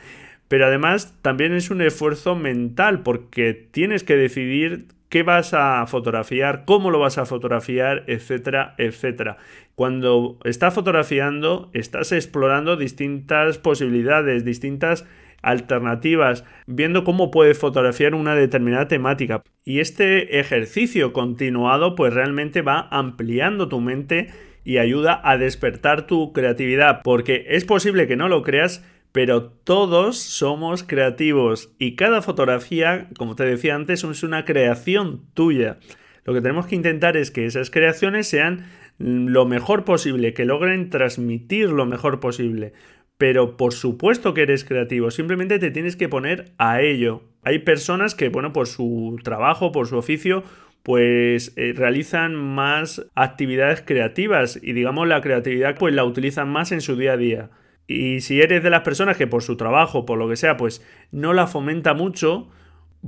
Pero 0.48 0.66
además 0.66 1.14
también 1.22 1.52
es 1.52 1.70
un 1.70 1.82
esfuerzo 1.82 2.34
mental 2.34 3.04
porque 3.04 3.54
tienes 3.54 4.02
que 4.02 4.16
decidir 4.16 4.97
qué 5.08 5.22
vas 5.22 5.54
a 5.54 5.86
fotografiar, 5.86 6.64
cómo 6.64 6.90
lo 6.90 6.98
vas 6.98 7.18
a 7.18 7.26
fotografiar, 7.26 8.04
etcétera, 8.06 8.74
etcétera. 8.78 9.38
Cuando 9.74 10.38
estás 10.44 10.74
fotografiando, 10.74 11.70
estás 11.72 12.12
explorando 12.12 12.76
distintas 12.76 13.58
posibilidades, 13.58 14.44
distintas 14.44 15.06
alternativas, 15.42 16.44
viendo 16.66 17.04
cómo 17.04 17.30
puedes 17.30 17.58
fotografiar 17.58 18.14
una 18.14 18.34
determinada 18.34 18.88
temática. 18.88 19.42
Y 19.64 19.80
este 19.80 20.40
ejercicio 20.40 21.12
continuado 21.12 21.94
pues 21.94 22.12
realmente 22.12 22.62
va 22.62 22.88
ampliando 22.90 23.68
tu 23.68 23.80
mente 23.80 24.28
y 24.64 24.78
ayuda 24.78 25.20
a 25.24 25.38
despertar 25.38 26.06
tu 26.06 26.32
creatividad, 26.32 27.00
porque 27.02 27.46
es 27.48 27.64
posible 27.64 28.06
que 28.06 28.16
no 28.16 28.28
lo 28.28 28.42
creas, 28.42 28.84
pero 29.18 29.42
todos 29.42 30.16
somos 30.16 30.84
creativos 30.84 31.74
y 31.76 31.96
cada 31.96 32.22
fotografía, 32.22 33.08
como 33.18 33.34
te 33.34 33.42
decía 33.42 33.74
antes, 33.74 34.04
es 34.04 34.22
una 34.22 34.44
creación 34.44 35.24
tuya. 35.34 35.78
Lo 36.22 36.34
que 36.34 36.40
tenemos 36.40 36.68
que 36.68 36.76
intentar 36.76 37.16
es 37.16 37.32
que 37.32 37.44
esas 37.44 37.68
creaciones 37.72 38.28
sean 38.28 38.66
lo 38.96 39.44
mejor 39.44 39.84
posible, 39.84 40.34
que 40.34 40.44
logren 40.44 40.88
transmitir 40.88 41.68
lo 41.68 41.84
mejor 41.84 42.20
posible. 42.20 42.74
Pero 43.16 43.56
por 43.56 43.72
supuesto 43.72 44.34
que 44.34 44.42
eres 44.42 44.64
creativo, 44.64 45.10
simplemente 45.10 45.58
te 45.58 45.72
tienes 45.72 45.96
que 45.96 46.08
poner 46.08 46.52
a 46.56 46.80
ello. 46.80 47.24
Hay 47.42 47.58
personas 47.58 48.14
que, 48.14 48.28
bueno, 48.28 48.52
por 48.52 48.68
su 48.68 49.18
trabajo, 49.24 49.72
por 49.72 49.88
su 49.88 49.96
oficio, 49.96 50.44
pues 50.84 51.54
eh, 51.56 51.72
realizan 51.74 52.36
más 52.36 53.04
actividades 53.16 53.82
creativas 53.84 54.60
y 54.62 54.74
digamos 54.74 55.08
la 55.08 55.20
creatividad 55.22 55.76
pues 55.76 55.92
la 55.92 56.04
utilizan 56.04 56.48
más 56.48 56.70
en 56.70 56.80
su 56.80 56.94
día 56.94 57.14
a 57.14 57.16
día. 57.16 57.50
Y 57.88 58.20
si 58.20 58.42
eres 58.42 58.62
de 58.62 58.68
las 58.68 58.82
personas 58.82 59.16
que 59.16 59.26
por 59.26 59.42
su 59.42 59.56
trabajo, 59.56 60.04
por 60.04 60.18
lo 60.18 60.28
que 60.28 60.36
sea, 60.36 60.58
pues 60.58 60.86
no 61.10 61.32
la 61.32 61.46
fomenta 61.46 61.94
mucho, 61.94 62.50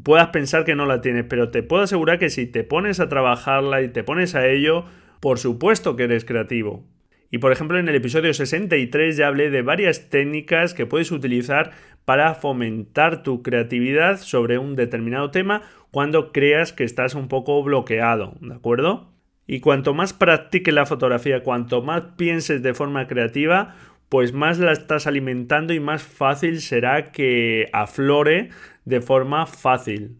puedas 0.02 0.28
pensar 0.28 0.64
que 0.64 0.74
no 0.74 0.86
la 0.86 1.02
tienes, 1.02 1.26
pero 1.28 1.50
te 1.50 1.62
puedo 1.62 1.82
asegurar 1.82 2.18
que 2.18 2.30
si 2.30 2.46
te 2.46 2.64
pones 2.64 2.98
a 2.98 3.10
trabajarla 3.10 3.82
y 3.82 3.88
te 3.88 4.02
pones 4.02 4.34
a 4.34 4.46
ello, 4.46 4.86
por 5.20 5.38
supuesto 5.38 5.96
que 5.96 6.04
eres 6.04 6.24
creativo. 6.24 6.82
Y 7.30 7.38
por 7.38 7.52
ejemplo 7.52 7.78
en 7.78 7.88
el 7.88 7.94
episodio 7.94 8.32
63 8.32 9.18
ya 9.18 9.28
hablé 9.28 9.50
de 9.50 9.60
varias 9.60 10.08
técnicas 10.08 10.72
que 10.72 10.86
puedes 10.86 11.12
utilizar 11.12 11.72
para 12.06 12.34
fomentar 12.34 13.22
tu 13.22 13.42
creatividad 13.42 14.18
sobre 14.18 14.56
un 14.56 14.76
determinado 14.76 15.30
tema 15.30 15.62
cuando 15.90 16.32
creas 16.32 16.72
que 16.72 16.84
estás 16.84 17.14
un 17.14 17.28
poco 17.28 17.62
bloqueado, 17.62 18.34
¿de 18.40 18.54
acuerdo? 18.54 19.10
Y 19.46 19.60
cuanto 19.60 19.94
más 19.94 20.12
practiques 20.12 20.72
la 20.72 20.86
fotografía, 20.86 21.42
cuanto 21.42 21.82
más 21.82 22.02
pienses 22.16 22.62
de 22.62 22.72
forma 22.72 23.06
creativa, 23.08 23.74
pues 24.10 24.32
más 24.32 24.58
la 24.58 24.72
estás 24.72 25.06
alimentando 25.06 25.72
y 25.72 25.80
más 25.80 26.02
fácil 26.02 26.60
será 26.60 27.12
que 27.12 27.68
aflore 27.72 28.50
de 28.84 29.00
forma 29.00 29.46
fácil. 29.46 30.16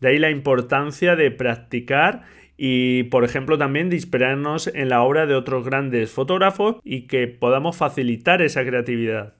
De 0.00 0.08
ahí 0.08 0.18
la 0.18 0.30
importancia 0.30 1.16
de 1.16 1.32
practicar 1.32 2.22
y, 2.56 3.02
por 3.04 3.24
ejemplo, 3.24 3.58
también 3.58 3.90
de 3.90 3.96
inspirarnos 3.96 4.68
en 4.68 4.88
la 4.88 5.02
obra 5.02 5.26
de 5.26 5.34
otros 5.34 5.64
grandes 5.64 6.12
fotógrafos 6.12 6.76
y 6.84 7.08
que 7.08 7.26
podamos 7.26 7.76
facilitar 7.76 8.40
esa 8.40 8.64
creatividad. 8.64 9.34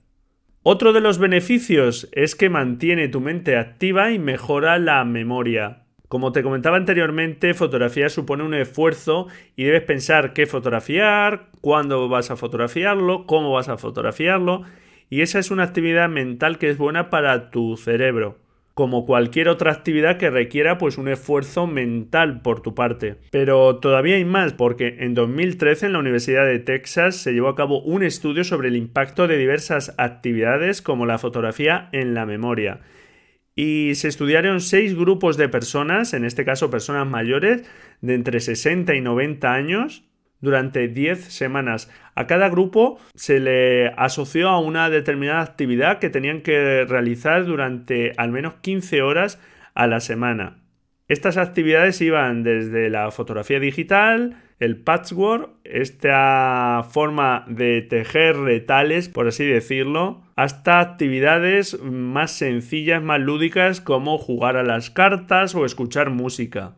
Otro 0.65 0.93
de 0.93 1.01
los 1.01 1.19
beneficios 1.19 2.09
es 2.13 2.35
que 2.35 2.51
mantiene 2.51 3.09
tu 3.09 3.21
mente 3.21 3.57
activa 3.57 4.11
y 4.11 4.19
mejora 4.19 4.77
la 4.81 5.05
memoria. 5.05 5.84
Como 6.15 6.31
te 6.31 6.45
comentaba 6.45 6.77
anteriormente, 6.77 7.55
fotografía 7.55 8.09
supone 8.09 8.45
un 8.45 8.55
esfuerzo 8.55 9.27
y 9.57 9.65
debes 9.65 9.83
pensar 9.83 10.33
qué 10.33 10.47
fotografiar, 10.47 11.49
cuándo 11.61 12.09
vas 12.09 12.31
a 12.31 12.37
fotografiarlo, 12.37 13.27
cómo 13.27 13.51
vas 13.51 13.69
a 13.69 13.79
fotografiarlo, 13.79 14.63
y 15.11 15.23
esa 15.23 15.41
es 15.41 15.51
una 15.51 15.65
actividad 15.65 16.09
mental 16.09 16.59
que 16.59 16.71
es 16.71 16.79
buena 16.79 17.11
para 17.11 17.51
tu 17.51 17.77
cerebro 17.77 18.39
como 18.75 19.07
cualquier 19.07 19.49
otra 19.49 19.71
actividad 19.71 20.17
que 20.19 20.31
requiera 20.31 20.79
pues 20.79 20.99
un 20.99 21.07
esfuerzo 21.09 21.69
mental 21.69 22.43
por 22.43 22.61
tu 22.61 22.75
parte. 22.75 23.17
Pero 23.31 23.77
todavía 23.77 24.17
hay 24.17 24.25
más 24.25 24.53
porque 24.53 24.97
en 24.99 25.15
2013 25.15 25.87
en 25.87 25.93
la 25.93 26.01
Universidad 26.01 26.45
de 26.45 26.59
Texas 26.59 27.17
se 27.17 27.33
llevó 27.33 27.49
a 27.49 27.55
cabo 27.55 27.83
un 27.83 28.03
estudio 28.03 28.43
sobre 28.43 28.69
el 28.69 28.77
impacto 28.77 29.29
de 29.29 29.37
diversas 29.37 29.95
actividades 29.97 30.83
como 30.83 31.07
la 31.07 31.19
fotografía 31.19 31.89
en 31.93 32.15
la 32.15 32.27
memoria 32.27 32.81
y 33.57 33.95
se 33.95 34.09
estudiaron 34.09 34.61
seis 34.61 34.97
grupos 34.97 35.37
de 35.37 35.49
personas, 35.49 36.13
en 36.13 36.25
este 36.25 36.45
caso 36.45 36.71
personas 36.71 37.07
mayores, 37.07 37.65
de 38.01 38.15
entre 38.15 38.41
60 38.41 38.95
y 38.95 39.01
90 39.01 39.53
años, 39.53 40.05
durante 40.41 40.89
10 40.89 41.25
semanas. 41.25 41.91
A 42.15 42.27
cada 42.27 42.49
grupo 42.49 42.99
se 43.15 43.41
le 43.41 43.89
asoció 43.97 44.49
a 44.49 44.61
una 44.61 44.91
determinada 44.91 45.41
actividad 45.41 45.99
que 45.99 46.11
tenían 46.11 46.43
que 46.43 46.85
realizar 46.85 47.45
durante 47.47 48.13
al 48.17 48.31
menos 48.31 48.55
15 48.57 49.03
horas 49.03 49.41
a 49.75 49.87
la 49.87 50.01
semana. 50.01 50.59
Estas 51.09 51.37
actividades 51.37 52.01
iban 52.01 52.43
desde 52.43 52.89
la 52.91 53.11
fotografía 53.11 53.61
digital, 53.61 54.37
el 54.61 54.77
patchwork, 54.77 55.51
esta 55.65 56.87
forma 56.89 57.45
de 57.49 57.83
tejer 57.83 58.37
retales, 58.37 59.09
por 59.09 59.29
así 59.29 59.45
decirlo, 59.45 60.23
hasta 60.37 60.81
actividades 60.81 61.81
más 61.83 62.33
sencillas, 62.33 63.03
más 63.03 63.21
lúdicas 63.21 63.81
como 63.81 64.19
jugar 64.19 64.57
a 64.57 64.63
las 64.63 64.91
cartas 64.91 65.55
o 65.55 65.65
escuchar 65.65 66.11
música. 66.11 66.75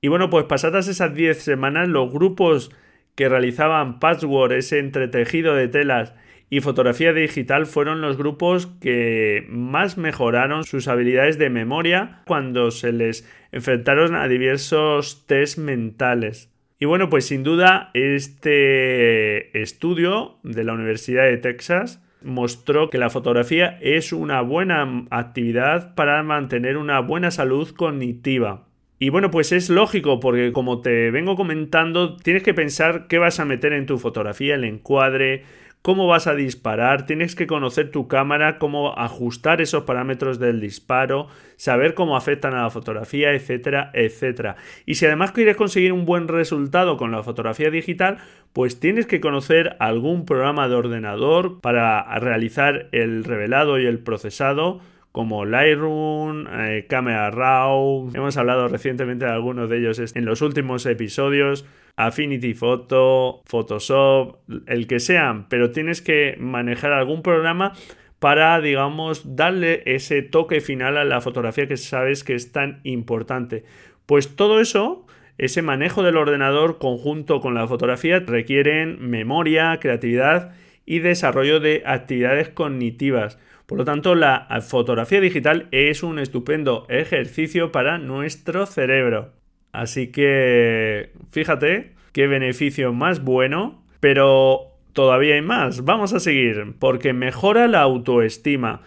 Y 0.00 0.08
bueno, 0.08 0.30
pues 0.30 0.44
pasadas 0.46 0.88
esas 0.88 1.14
10 1.14 1.40
semanas, 1.40 1.88
los 1.88 2.12
grupos 2.12 2.70
que 3.14 3.28
realizaban 3.28 4.00
patchwork, 4.00 4.52
ese 4.52 4.78
entretejido 4.78 5.54
de 5.54 5.68
telas 5.68 6.14
y 6.50 6.60
fotografía 6.60 7.14
digital 7.14 7.64
fueron 7.64 8.02
los 8.02 8.18
grupos 8.18 8.66
que 8.66 9.46
más 9.48 9.96
mejoraron 9.96 10.64
sus 10.64 10.86
habilidades 10.86 11.38
de 11.38 11.48
memoria 11.48 12.20
cuando 12.26 12.70
se 12.70 12.92
les 12.92 13.26
enfrentaron 13.52 14.14
a 14.14 14.28
diversos 14.28 15.26
test 15.26 15.56
mentales. 15.56 16.51
Y 16.82 16.84
bueno, 16.84 17.08
pues 17.08 17.26
sin 17.26 17.44
duda 17.44 17.92
este 17.94 19.56
estudio 19.62 20.38
de 20.42 20.64
la 20.64 20.72
Universidad 20.72 21.26
de 21.26 21.36
Texas 21.36 22.02
mostró 22.24 22.90
que 22.90 22.98
la 22.98 23.08
fotografía 23.08 23.78
es 23.80 24.12
una 24.12 24.40
buena 24.40 25.06
actividad 25.10 25.94
para 25.94 26.20
mantener 26.24 26.76
una 26.76 26.98
buena 26.98 27.30
salud 27.30 27.68
cognitiva. 27.70 28.66
Y 28.98 29.10
bueno, 29.10 29.30
pues 29.30 29.52
es 29.52 29.70
lógico 29.70 30.18
porque 30.18 30.50
como 30.50 30.80
te 30.80 31.12
vengo 31.12 31.36
comentando, 31.36 32.16
tienes 32.16 32.42
que 32.42 32.52
pensar 32.52 33.06
qué 33.06 33.18
vas 33.18 33.38
a 33.38 33.44
meter 33.44 33.72
en 33.74 33.86
tu 33.86 33.98
fotografía, 33.98 34.56
el 34.56 34.64
encuadre, 34.64 35.44
cómo 35.82 36.06
vas 36.06 36.28
a 36.28 36.34
disparar, 36.34 37.06
tienes 37.06 37.34
que 37.34 37.48
conocer 37.48 37.90
tu 37.90 38.06
cámara, 38.06 38.58
cómo 38.58 38.96
ajustar 38.96 39.60
esos 39.60 39.82
parámetros 39.82 40.38
del 40.38 40.60
disparo, 40.60 41.26
saber 41.56 41.94
cómo 41.94 42.16
afectan 42.16 42.54
a 42.54 42.62
la 42.62 42.70
fotografía, 42.70 43.34
etcétera, 43.34 43.90
etcétera. 43.92 44.56
Y 44.86 44.94
si 44.94 45.06
además 45.06 45.32
quieres 45.32 45.56
conseguir 45.56 45.92
un 45.92 46.06
buen 46.06 46.28
resultado 46.28 46.96
con 46.96 47.10
la 47.10 47.24
fotografía 47.24 47.70
digital, 47.70 48.18
pues 48.52 48.78
tienes 48.78 49.06
que 49.06 49.20
conocer 49.20 49.76
algún 49.80 50.24
programa 50.24 50.68
de 50.68 50.76
ordenador 50.76 51.60
para 51.60 52.02
realizar 52.20 52.88
el 52.92 53.24
revelado 53.24 53.80
y 53.80 53.86
el 53.86 53.98
procesado 53.98 54.80
como 55.10 55.44
Lightroom, 55.44 56.46
eh, 56.48 56.86
Camera 56.88 57.30
Raw. 57.30 58.10
Hemos 58.14 58.36
hablado 58.36 58.68
recientemente 58.68 59.26
de 59.26 59.32
algunos 59.32 59.68
de 59.68 59.78
ellos 59.78 59.98
en 60.14 60.24
los 60.24 60.40
últimos 60.40 60.86
episodios. 60.86 61.66
Affinity 61.96 62.54
Photo, 62.54 63.42
Photoshop, 63.44 64.38
el 64.66 64.86
que 64.86 65.00
sean, 65.00 65.48
pero 65.48 65.70
tienes 65.70 66.02
que 66.02 66.36
manejar 66.38 66.92
algún 66.92 67.22
programa 67.22 67.72
para, 68.18 68.60
digamos, 68.60 69.36
darle 69.36 69.82
ese 69.84 70.22
toque 70.22 70.60
final 70.60 70.96
a 70.96 71.04
la 71.04 71.20
fotografía 71.20 71.66
que 71.66 71.76
sabes 71.76 72.24
que 72.24 72.34
es 72.34 72.52
tan 72.52 72.80
importante. 72.84 73.64
Pues 74.06 74.36
todo 74.36 74.60
eso 74.60 75.06
ese 75.38 75.62
manejo 75.62 76.02
del 76.02 76.18
ordenador 76.18 76.78
conjunto 76.78 77.40
con 77.40 77.54
la 77.54 77.66
fotografía 77.66 78.20
requieren 78.20 79.10
memoria, 79.10 79.78
creatividad 79.80 80.54
y 80.84 80.98
desarrollo 81.00 81.58
de 81.58 81.82
actividades 81.86 82.50
cognitivas. 82.50 83.38
Por 83.66 83.78
lo 83.78 83.84
tanto, 83.84 84.14
la 84.14 84.46
fotografía 84.60 85.20
digital 85.20 85.68
es 85.70 86.02
un 86.02 86.18
estupendo 86.18 86.86
ejercicio 86.88 87.72
para 87.72 87.98
nuestro 87.98 88.66
cerebro. 88.66 89.41
Así 89.72 90.08
que, 90.08 91.10
fíjate, 91.30 91.92
qué 92.12 92.26
beneficio 92.26 92.92
más 92.92 93.24
bueno, 93.24 93.82
pero 94.00 94.72
todavía 94.92 95.34
hay 95.34 95.42
más. 95.42 95.84
Vamos 95.84 96.12
a 96.12 96.20
seguir, 96.20 96.74
porque 96.78 97.12
mejora 97.12 97.66
la 97.68 97.80
autoestima. 97.80 98.82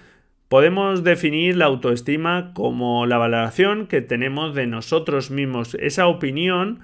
Podemos 0.47 1.03
definir 1.03 1.57
la 1.57 1.65
autoestima 1.65 2.51
como 2.53 3.07
la 3.07 3.17
valoración 3.17 3.87
que 3.87 4.01
tenemos 4.01 4.53
de 4.53 4.67
nosotros 4.67 5.31
mismos, 5.31 5.75
esa 5.79 6.05
opinión 6.05 6.81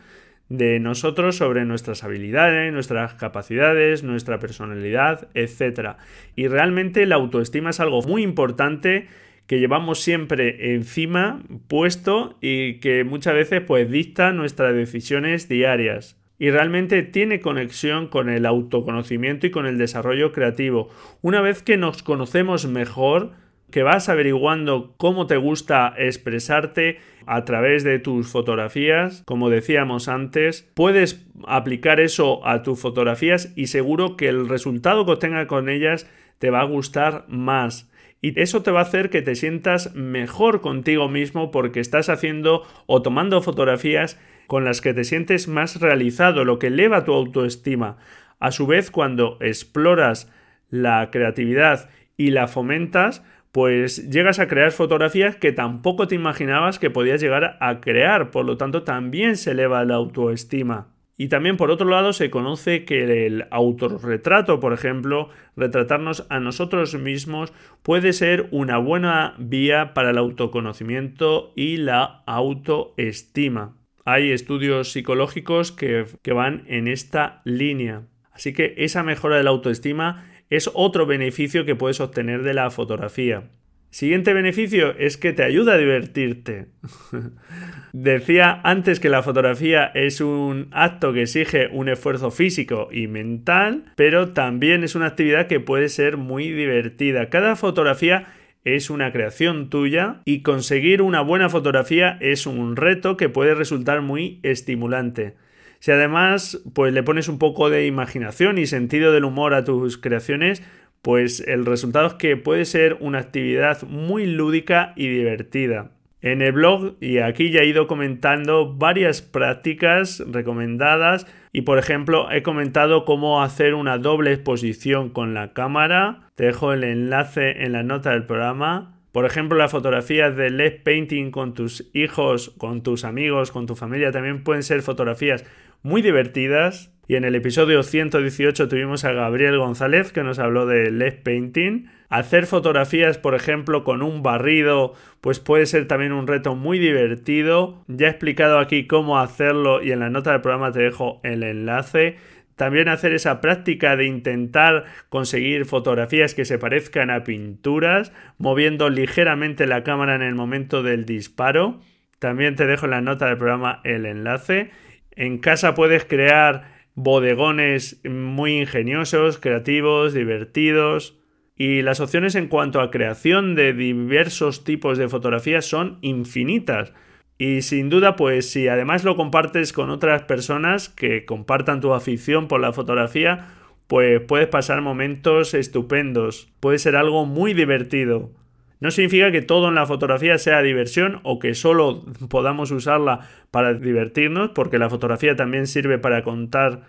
de 0.50 0.80
nosotros 0.80 1.38
sobre 1.38 1.64
nuestras 1.64 2.04
habilidades, 2.04 2.74
nuestras 2.74 3.14
capacidades, 3.14 4.04
nuestra 4.04 4.40
personalidad, 4.40 5.30
etc. 5.34 5.92
Y 6.36 6.48
realmente 6.48 7.06
la 7.06 7.16
autoestima 7.16 7.70
es 7.70 7.80
algo 7.80 8.02
muy 8.02 8.24
importante 8.24 9.08
que 9.52 9.60
llevamos 9.60 10.00
siempre 10.00 10.76
encima 10.76 11.42
puesto 11.68 12.38
y 12.40 12.76
que 12.76 13.04
muchas 13.04 13.34
veces 13.34 13.60
pues 13.60 13.92
dicta 13.92 14.32
nuestras 14.32 14.74
decisiones 14.74 15.50
diarias. 15.50 16.18
Y 16.40 16.52
realmente 16.52 17.04
tiene 17.04 17.42
conexión 17.42 18.08
con 18.08 18.30
el 18.30 18.46
autoconocimiento 18.46 19.48
y 19.48 19.52
con 19.52 19.66
el 19.66 19.78
desarrollo 19.78 20.32
creativo. 20.32 20.88
Una 21.22 21.42
vez 21.42 21.64
que 21.64 21.76
nos 21.76 22.02
conocemos 22.02 22.66
mejor, 22.66 23.34
que 23.72 23.84
vas 23.84 24.08
averiguando 24.08 24.94
cómo 24.96 25.28
te 25.28 25.36
gusta 25.36 25.96
expresarte 25.98 27.00
a 27.26 27.44
través 27.44 27.84
de 27.84 28.00
tus 28.00 28.30
fotografías, 28.30 29.22
como 29.26 29.50
decíamos 29.50 30.08
antes, 30.08 30.72
puedes 30.76 31.28
aplicar 31.46 32.00
eso 32.00 32.48
a 32.48 32.64
tus 32.64 32.80
fotografías 32.80 33.52
y 33.58 33.68
seguro 33.68 34.16
que 34.16 34.30
el 34.30 34.48
resultado 34.48 35.06
que 35.06 35.12
obtengas 35.12 35.48
con 35.48 35.68
ellas 35.68 36.10
te 36.40 36.52
va 36.52 36.62
a 36.62 36.66
gustar 36.66 37.26
más. 37.28 37.91
Y 38.22 38.40
eso 38.40 38.62
te 38.62 38.70
va 38.72 38.80
a 38.80 38.84
hacer 38.84 39.10
que 39.10 39.24
te 39.24 39.36
sientas 39.36 39.96
mejor 39.96 40.62
contigo 40.62 41.10
mismo 41.10 41.50
porque 41.50 41.80
estás 41.80 42.08
haciendo 42.08 42.64
o 42.86 43.02
tomando 43.02 43.42
fotografías 43.42 44.20
con 44.46 44.64
las 44.64 44.82
que 44.82 44.94
te 44.94 45.04
sientes 45.04 45.48
más 45.48 45.82
realizado, 45.82 46.46
lo 46.46 46.60
que 46.60 46.68
eleva 46.68 47.04
tu 47.04 47.14
autoestima. 47.14 47.98
A 48.40 48.52
su 48.52 48.68
vez, 48.68 48.92
cuando 48.92 49.38
exploras 49.42 50.32
la 50.70 51.10
creatividad 51.12 51.90
y 52.16 52.30
la 52.32 52.48
fomentas, 52.48 53.24
pues 53.52 54.10
llegas 54.10 54.40
a 54.40 54.48
crear 54.48 54.72
fotografías 54.72 55.36
que 55.36 55.52
tampoco 55.52 56.08
te 56.08 56.16
imaginabas 56.16 56.80
que 56.80 56.90
podías 56.90 57.22
llegar 57.22 57.58
a 57.60 57.82
crear, 57.82 58.30
por 58.32 58.46
lo 58.46 58.58
tanto 58.58 58.84
también 58.84 59.36
se 59.36 59.52
eleva 59.52 59.84
la 59.84 59.96
autoestima. 59.96 60.88
Y 61.18 61.28
también 61.28 61.58
por 61.58 61.70
otro 61.70 61.88
lado 61.88 62.14
se 62.14 62.30
conoce 62.30 62.86
que 62.86 63.26
el 63.28 63.46
autorretrato, 63.52 64.60
por 64.60 64.74
ejemplo, 64.74 65.30
retratarnos 65.56 66.26
a 66.30 66.40
nosotros 66.40 66.96
mismos 66.96 67.54
puede 67.84 68.14
ser 68.14 68.48
una 68.52 68.78
buena 68.78 69.36
vía 69.38 69.94
para 69.94 70.12
el 70.12 70.18
autoconocimiento 70.18 71.54
y 71.56 71.78
la 71.78 72.24
autoestima. 72.26 73.78
Hay 74.04 74.32
estudios 74.32 74.92
psicológicos 74.92 75.72
que, 75.72 76.06
que 76.24 76.34
van 76.34 76.64
en 76.68 76.88
esta 76.88 77.42
línea. 77.46 78.08
Así 78.32 78.54
que 78.54 78.74
esa 78.78 79.04
mejora 79.04 79.38
de 79.38 79.44
la 79.44 79.52
autoestima 79.52 80.26
es 80.50 80.72
otro 80.74 81.06
beneficio 81.06 81.66
que 81.66 81.76
puedes 81.76 82.00
obtener 82.02 82.42
de 82.44 82.54
la 82.54 82.72
fotografía. 82.72 83.50
Siguiente 83.92 84.34
beneficio 84.34 84.96
es 84.98 85.18
que 85.18 85.34
te 85.34 85.44
ayuda 85.44 85.74
a 85.74 85.78
divertirte. 85.78 86.68
Decía 87.94 88.62
antes 88.64 89.02
que 89.02 89.10
la 89.10 89.22
fotografía 89.22 89.92
es 89.94 90.22
un 90.22 90.70
acto 90.72 91.12
que 91.12 91.24
exige 91.24 91.68
un 91.68 91.90
esfuerzo 91.90 92.32
físico 92.32 92.88
y 92.90 93.08
mental, 93.08 93.92
pero 93.98 94.30
también 94.30 94.86
es 94.86 94.96
una 94.96 95.08
actividad 95.08 95.48
que 95.48 95.60
puede 95.60 95.90
ser 95.90 96.16
muy 96.16 96.52
divertida. 96.52 97.30
Cada 97.30 97.58
fotografía 97.58 98.28
es 98.64 98.90
una 98.90 99.12
creación 99.12 99.70
tuya 99.70 100.22
y 100.24 100.42
conseguir 100.42 101.02
una 101.02 101.20
buena 101.20 101.50
fotografía 101.50 102.18
es 102.22 102.46
un 102.46 102.78
reto 102.78 103.18
que 103.18 103.28
puede 103.28 103.56
resultar 103.56 104.02
muy 104.02 104.40
estimulante. 104.42 105.36
Si 105.80 105.92
además 105.92 106.62
pues 106.74 106.94
le 106.94 107.02
pones 107.04 107.28
un 107.28 107.40
poco 107.40 107.70
de 107.70 107.88
imaginación 107.88 108.58
y 108.58 108.68
sentido 108.68 109.12
del 109.12 109.26
humor 109.26 109.56
a 109.56 109.66
tus 109.66 109.98
creaciones, 109.98 110.64
pues 111.02 111.40
el 111.48 111.66
resultado 111.66 112.08
es 112.08 112.14
que 112.16 112.38
puede 112.38 112.66
ser 112.66 112.98
una 113.00 113.20
actividad 113.20 113.84
muy 113.84 114.26
lúdica 114.26 114.94
y 114.96 115.08
divertida. 115.08 115.92
En 116.22 116.44
el 116.44 116.52
blog, 116.52 116.98
y 117.02 117.18
aquí 117.18 117.50
ya 117.50 117.62
he 117.62 117.66
ido 117.66 117.88
comentando 117.88 118.76
varias 118.76 119.24
prácticas 119.24 120.24
recomendadas 120.28 121.26
y 121.52 121.62
por 121.62 121.80
ejemplo 121.80 122.32
he 122.32 122.44
comentado 122.44 123.06
cómo 123.06 123.42
hacer 123.42 123.74
una 123.74 123.98
doble 123.98 124.32
exposición 124.32 125.10
con 125.10 125.34
la 125.34 125.54
cámara. 125.54 126.30
Te 126.36 126.46
dejo 126.46 126.74
el 126.74 126.84
enlace 126.84 127.64
en 127.64 127.72
la 127.72 127.82
nota 127.82 128.12
del 128.12 128.28
programa. 128.28 129.00
Por 129.12 129.26
ejemplo, 129.26 129.58
las 129.58 129.72
fotografías 129.72 130.38
de 130.38 130.52
LED 130.52 130.84
painting 130.84 131.32
con 131.32 131.54
tus 131.54 131.90
hijos, 131.94 132.52
con 132.58 132.82
tus 132.82 133.04
amigos, 133.04 133.52
con 133.52 133.66
tu 133.66 133.76
familia 133.76 134.12
también 134.12 134.44
pueden 134.44 134.64
ser 134.64 134.84
fotografías 134.84 135.44
muy 135.84 136.02
divertidas. 136.02 136.92
Y 137.08 137.16
en 137.16 137.26
el 137.26 137.36
episodio 137.36 137.84
118 137.84 138.70
tuvimos 138.70 139.04
a 139.04 139.12
Gabriel 139.12 139.58
González 139.58 140.14
que 140.14 140.24
nos 140.24 140.40
habló 140.40 140.66
de 140.66 140.92
LED 140.92 141.24
painting. 141.24 141.88
Hacer 142.10 142.46
fotografías, 142.46 143.18
por 143.18 143.36
ejemplo, 143.36 143.84
con 143.84 144.02
un 144.02 144.24
barrido, 144.24 144.94
pues 145.20 145.40
puede 145.40 145.66
ser 145.66 145.88
también 145.88 146.14
un 146.14 146.28
reto 146.28 146.56
muy 146.56 146.80
divertido. 146.80 147.84
Ya 147.88 148.08
he 148.08 148.10
explicado 148.12 148.60
aquí 148.60 148.88
cómo 148.88 149.20
hacerlo 149.20 149.84
y 149.84 149.92
en 149.92 150.00
la 150.00 150.10
nota 150.10 150.32
del 150.32 150.42
programa 150.42 150.72
te 150.72 150.82
dejo 150.82 151.20
el 151.24 151.44
enlace. 151.44 152.16
También 152.56 152.90
hacer 152.90 153.12
esa 153.12 153.42
práctica 153.42 153.96
de 153.96 154.06
intentar 154.06 154.86
conseguir 155.10 155.66
fotografías 155.66 156.36
que 156.36 156.46
se 156.46 156.60
parezcan 156.60 157.10
a 157.10 157.24
pinturas, 157.24 158.14
moviendo 158.38 158.90
ligeramente 158.90 159.66
la 159.66 159.84
cámara 159.84 160.16
en 160.16 160.22
el 160.22 160.36
momento 160.36 160.84
del 160.84 161.06
disparo. 161.06 161.80
También 162.20 162.56
te 162.56 162.68
dejo 162.68 162.86
en 162.86 162.92
la 162.92 163.02
nota 163.02 163.26
del 163.26 163.38
programa 163.38 163.82
el 163.84 164.06
enlace. 164.06 164.70
En 165.16 165.40
casa 165.40 165.74
puedes 165.74 166.06
crear 166.06 166.72
bodegones 166.96 168.02
muy 168.04 168.60
ingeniosos, 168.60 169.38
creativos, 169.38 170.14
divertidos. 170.14 171.18
Y 171.56 171.82
las 171.84 172.00
opciones 172.00 172.36
en 172.36 172.48
cuanto 172.48 172.82
a 172.82 172.90
creación 172.90 173.56
de 173.56 173.74
diversos 173.74 174.64
tipos 174.64 174.98
de 174.98 175.10
fotografías 175.10 175.66
son 175.66 176.00
infinitas. 176.02 176.94
Y 177.38 177.64
sin 177.64 177.90
duda, 177.90 178.16
pues 178.16 178.50
si 178.50 178.68
además 178.68 179.04
lo 179.04 179.16
compartes 179.16 179.74
con 179.74 179.90
otras 179.90 180.24
personas 180.24 180.90
que 180.90 181.26
compartan 181.26 181.82
tu 181.82 181.94
afición 181.94 182.48
por 182.48 182.62
la 182.62 182.74
fotografía, 182.74 183.48
pues 183.88 184.22
puedes 184.22 184.48
pasar 184.48 184.82
momentos 184.82 185.54
estupendos. 185.54 186.52
Puede 186.60 186.80
ser 186.80 186.96
algo 186.96 187.26
muy 187.26 187.54
divertido. 187.54 188.32
No 188.82 188.90
significa 188.90 189.32
que 189.32 189.44
todo 189.44 189.70
en 189.70 189.76
la 189.76 189.86
fotografía 189.86 190.38
sea 190.40 190.62
diversión 190.64 191.20
o 191.24 191.38
que 191.38 191.54
solo 191.54 192.04
podamos 192.30 192.72
usarla 192.72 193.30
para 193.52 193.76
divertirnos, 193.76 194.50
porque 194.50 194.80
la 194.80 194.90
fotografía 194.90 195.36
también 195.36 195.68
sirve 195.68 196.00
para 196.00 196.24
contar 196.24 196.82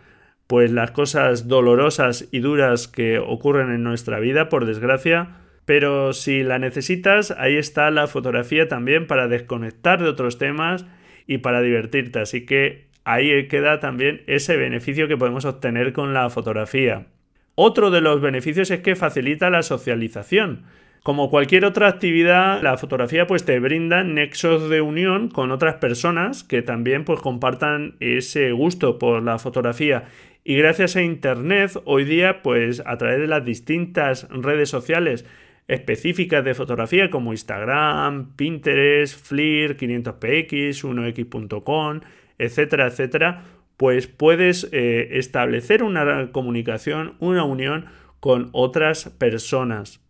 pues 0.46 0.72
las 0.72 0.90
cosas 0.90 1.48
dolorosas 1.48 2.28
y 2.32 2.40
duras 2.40 2.88
que 2.88 3.18
ocurren 3.18 3.70
en 3.70 3.82
nuestra 3.82 4.20
vida, 4.20 4.48
por 4.48 4.64
desgracia. 4.64 5.36
Pero 5.66 6.14
si 6.14 6.42
la 6.42 6.58
necesitas, 6.58 7.30
ahí 7.30 7.56
está 7.56 7.90
la 7.90 8.06
fotografía 8.06 8.68
también 8.68 9.06
para 9.06 9.28
desconectar 9.28 10.02
de 10.02 10.08
otros 10.08 10.38
temas 10.38 10.86
y 11.26 11.38
para 11.38 11.60
divertirte. 11.60 12.20
Así 12.20 12.46
que 12.46 12.86
ahí 13.04 13.48
queda 13.48 13.80
también 13.80 14.22
ese 14.26 14.56
beneficio 14.56 15.08
que 15.08 15.18
podemos 15.18 15.44
obtener 15.44 15.92
con 15.92 16.14
la 16.14 16.30
fotografía. 16.30 17.06
Otro 17.54 17.90
de 17.90 18.00
los 18.00 18.22
beneficios 18.22 18.70
es 18.70 18.80
que 18.80 18.96
facilita 18.96 19.50
la 19.50 19.62
socialización. 19.62 20.64
Como 21.02 21.30
cualquier 21.30 21.64
otra 21.64 21.88
actividad, 21.88 22.62
la 22.62 22.76
fotografía 22.76 23.26
pues 23.26 23.44
te 23.44 23.58
brinda 23.58 24.04
nexos 24.04 24.70
de 24.70 24.80
unión 24.80 25.28
con 25.28 25.50
otras 25.50 25.74
personas 25.76 26.44
que 26.44 26.62
también 26.62 27.04
pues 27.04 27.18
compartan 27.18 27.96
ese 27.98 28.52
gusto 28.52 29.00
por 29.00 29.20
la 29.20 29.40
fotografía. 29.40 30.04
Y 30.44 30.54
gracias 30.54 30.94
a 30.94 31.02
internet 31.02 31.72
hoy 31.86 32.04
día 32.04 32.40
pues 32.42 32.84
a 32.86 32.98
través 32.98 33.18
de 33.18 33.26
las 33.26 33.44
distintas 33.44 34.28
redes 34.30 34.68
sociales 34.68 35.26
específicas 35.66 36.44
de 36.44 36.54
fotografía 36.54 37.10
como 37.10 37.32
Instagram, 37.32 38.36
Pinterest, 38.36 39.26
Flickr, 39.26 39.76
500px, 39.76 40.84
1x.com, 40.84 42.00
etcétera, 42.38 42.86
etcétera, 42.86 43.42
pues 43.76 44.06
puedes 44.06 44.68
eh, 44.70 45.18
establecer 45.18 45.82
una 45.82 46.30
comunicación, 46.30 47.14
una 47.18 47.42
unión 47.42 47.86
con 48.20 48.50
otras 48.52 49.08
personas. 49.18 50.01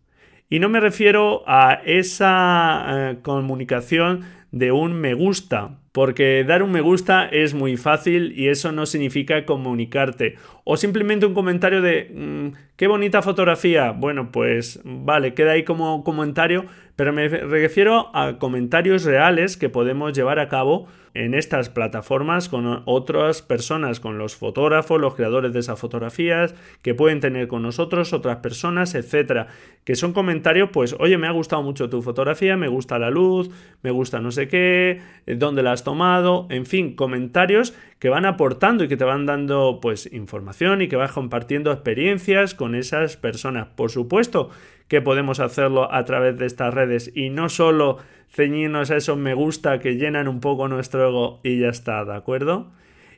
Y 0.49 0.59
no 0.59 0.69
me 0.69 0.79
refiero 0.79 1.43
a 1.47 1.81
esa 1.85 2.85
eh, 2.87 3.17
comunicación 3.21 4.25
de 4.51 4.71
un 4.71 4.93
me 4.93 5.13
gusta, 5.13 5.79
porque 5.93 6.43
dar 6.43 6.63
un 6.63 6.71
me 6.71 6.81
gusta 6.81 7.27
es 7.27 7.53
muy 7.53 7.77
fácil 7.77 8.33
y 8.35 8.49
eso 8.49 8.71
no 8.71 8.85
significa 8.87 9.45
comunicarte. 9.45 10.35
O 10.65 10.75
simplemente 10.75 11.27
un 11.27 11.35
comentario 11.35 11.81
de 11.81 12.11
mm, 12.13 12.47
qué 12.75 12.87
bonita 12.87 13.21
fotografía. 13.21 13.91
Bueno, 13.91 14.31
pues 14.31 14.81
vale, 14.83 15.35
queda 15.35 15.51
ahí 15.51 15.63
como 15.63 16.03
comentario, 16.03 16.65
pero 16.95 17.13
me 17.13 17.27
refiero 17.27 18.09
a 18.15 18.39
comentarios 18.39 19.03
reales 19.03 19.55
que 19.55 19.69
podemos 19.69 20.13
llevar 20.13 20.39
a 20.39 20.49
cabo 20.49 20.87
en 21.13 21.35
estas 21.35 21.69
plataformas 21.69 22.49
con 22.49 22.81
otras 22.85 23.41
personas, 23.41 23.99
con 23.99 24.17
los 24.17 24.35
fotógrafos, 24.35 24.99
los 24.99 25.15
creadores 25.15 25.53
de 25.53 25.59
esas 25.59 25.79
fotografías, 25.79 26.55
que 26.81 26.95
pueden 26.95 27.19
tener 27.19 27.47
con 27.47 27.61
nosotros 27.61 28.13
otras 28.13 28.37
personas, 28.37 28.95
etcétera. 28.95 29.47
Que 29.83 29.95
son 29.95 30.13
comentarios, 30.13 30.69
pues, 30.71 30.95
oye, 30.99 31.17
me 31.17 31.27
ha 31.27 31.31
gustado 31.31 31.61
mucho 31.61 31.89
tu 31.89 32.01
fotografía, 32.01 32.57
me 32.57 32.67
gusta 32.67 32.97
la 32.97 33.11
luz, 33.11 33.49
me 33.83 33.91
gusta 33.91 34.19
no 34.21 34.31
sé 34.31 34.47
qué, 34.47 35.01
eh, 35.27 35.35
dónde 35.35 35.61
la 35.61 35.73
tomado, 35.83 36.47
en 36.49 36.65
fin, 36.65 36.95
comentarios 36.95 37.73
que 37.99 38.09
van 38.09 38.25
aportando 38.25 38.83
y 38.83 38.87
que 38.87 38.97
te 38.97 39.03
van 39.03 39.25
dando, 39.25 39.79
pues, 39.81 40.11
información 40.11 40.81
y 40.81 40.87
que 40.87 40.95
vas 40.95 41.11
compartiendo 41.11 41.71
experiencias 41.71 42.53
con 42.53 42.75
esas 42.75 43.17
personas. 43.17 43.67
Por 43.75 43.91
supuesto 43.91 44.49
que 44.87 45.01
podemos 45.01 45.39
hacerlo 45.39 45.91
a 45.91 46.03
través 46.05 46.37
de 46.37 46.45
estas 46.45 46.73
redes 46.73 47.11
y 47.15 47.29
no 47.29 47.49
solo 47.49 47.97
ceñirnos 48.29 48.91
a 48.91 48.97
esos 48.97 49.17
me 49.17 49.33
gusta 49.33 49.79
que 49.79 49.95
llenan 49.95 50.27
un 50.27 50.39
poco 50.39 50.67
nuestro 50.67 51.07
ego 51.07 51.39
y 51.43 51.59
ya 51.59 51.69
está, 51.69 52.03
¿de 52.03 52.15
acuerdo? 52.15 52.71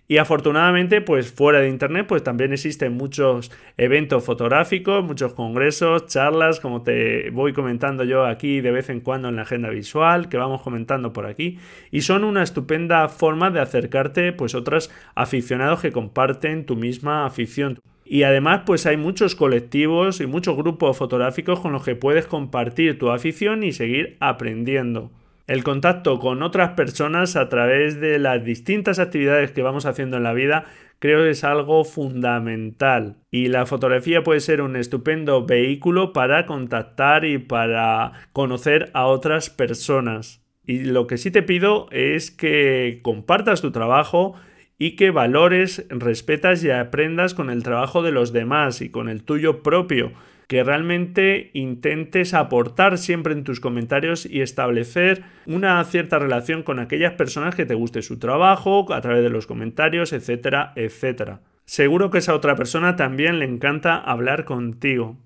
Y 0.08 0.18
afortunadamente, 0.18 1.02
pues 1.02 1.32
fuera 1.32 1.60
de 1.60 1.70
Internet, 1.70 2.06
pues 2.08 2.22
también 2.22 2.54
existen 2.54 2.94
muchos 2.94 3.52
eventos 3.76 4.24
fotográficos, 4.24 5.04
muchos 5.04 5.34
congresos, 5.34 6.06
charlas, 6.06 6.60
como 6.60 6.84
te 6.84 7.32
voy 7.32 7.54
comentando 7.54 8.04
yo 8.04 8.26
aquí 8.26 8.62
de 8.62 8.70
vez 8.70 8.90
en 8.90 9.00
cuando 9.00 9.30
en 9.30 9.36
la 9.36 9.42
agenda 9.42 9.70
visual, 9.70 10.30
que 10.30 10.38
vamos 10.38 10.62
comentando 10.62 11.12
por 11.12 11.26
aquí. 11.26 11.58
Y 11.90 12.02
son 12.02 12.24
una 12.24 12.44
estupenda 12.44 13.10
forma 13.10 13.50
de 13.50 13.62
acercarte, 13.62 14.32
pues, 14.32 14.54
otros 14.54 14.92
aficionados 15.16 15.82
que 15.82 15.92
comparten 15.92 16.68
tu 16.68 16.76
misma 16.76 17.26
afición. 17.26 17.80
Y 18.06 18.22
además, 18.22 18.62
pues 18.68 18.86
hay 18.86 18.98
muchos 18.98 19.34
colectivos 19.36 20.22
y 20.22 20.28
muchos 20.28 20.56
grupos 20.56 20.96
fotográficos 20.98 21.60
con 21.60 21.72
los 21.72 21.84
que 21.84 21.96
puedes 21.96 22.28
compartir 22.28 23.00
tu 23.00 23.10
afición 23.10 23.64
y 23.64 23.72
seguir 23.72 24.18
aprendiendo. 24.20 25.10
El 25.48 25.64
contacto 25.64 26.18
con 26.18 26.42
otras 26.42 26.72
personas 26.72 27.36
a 27.36 27.50
través 27.50 28.00
de 28.00 28.18
las 28.18 28.44
distintas 28.44 28.98
actividades 28.98 29.52
que 29.52 29.62
vamos 29.62 29.86
haciendo 29.86 30.18
en 30.18 30.24
la 30.24 30.34
vida 30.34 30.66
creo 30.98 31.24
que 31.24 31.30
es 31.32 31.44
algo 31.44 31.84
fundamental 31.84 33.18
y 33.30 33.50
la 33.50 33.68
fotografía 33.68 34.24
puede 34.24 34.40
ser 34.40 34.62
un 34.62 34.76
estupendo 34.76 35.46
vehículo 35.46 36.14
para 36.14 36.48
contactar 36.48 37.26
y 37.26 37.38
para 37.38 38.14
conocer 38.34 38.90
a 38.94 39.06
otras 39.06 39.52
personas. 39.52 40.42
Y 40.66 40.86
lo 40.86 41.06
que 41.06 41.18
sí 41.18 41.30
te 41.30 41.44
pido 41.44 41.88
es 41.92 42.32
que 42.32 43.02
compartas 43.04 43.62
tu 43.62 43.72
trabajo 43.72 44.34
y 44.80 44.96
que 44.96 45.12
valores, 45.12 45.86
respetas 45.90 46.64
y 46.64 46.72
aprendas 46.72 47.36
con 47.36 47.52
el 47.52 47.62
trabajo 47.62 48.02
de 48.02 48.12
los 48.12 48.34
demás 48.34 48.82
y 48.82 48.90
con 48.90 49.10
el 49.10 49.24
tuyo 49.24 49.62
propio 49.62 50.12
que 50.48 50.64
realmente 50.64 51.50
intentes 51.54 52.34
aportar 52.34 52.98
siempre 52.98 53.34
en 53.34 53.44
tus 53.44 53.60
comentarios 53.60 54.26
y 54.26 54.42
establecer 54.42 55.24
una 55.46 55.84
cierta 55.84 56.20
relación 56.20 56.64
con 56.64 56.80
aquellas 56.80 57.14
personas 57.14 57.56
que 57.56 57.66
te 57.66 57.76
guste 57.76 58.02
su 58.02 58.20
trabajo 58.20 58.94
a 58.94 59.02
través 59.02 59.24
de 59.24 59.30
los 59.30 59.48
comentarios, 59.48 60.14
etcétera, 60.14 60.74
etcétera. 60.76 61.42
Seguro 61.66 62.12
que 62.12 62.20
esa 62.20 62.36
otra 62.36 62.56
persona 62.56 62.96
también 62.96 63.40
le 63.40 63.46
encanta 63.46 63.98
hablar 63.98 64.46
contigo. 64.46 65.18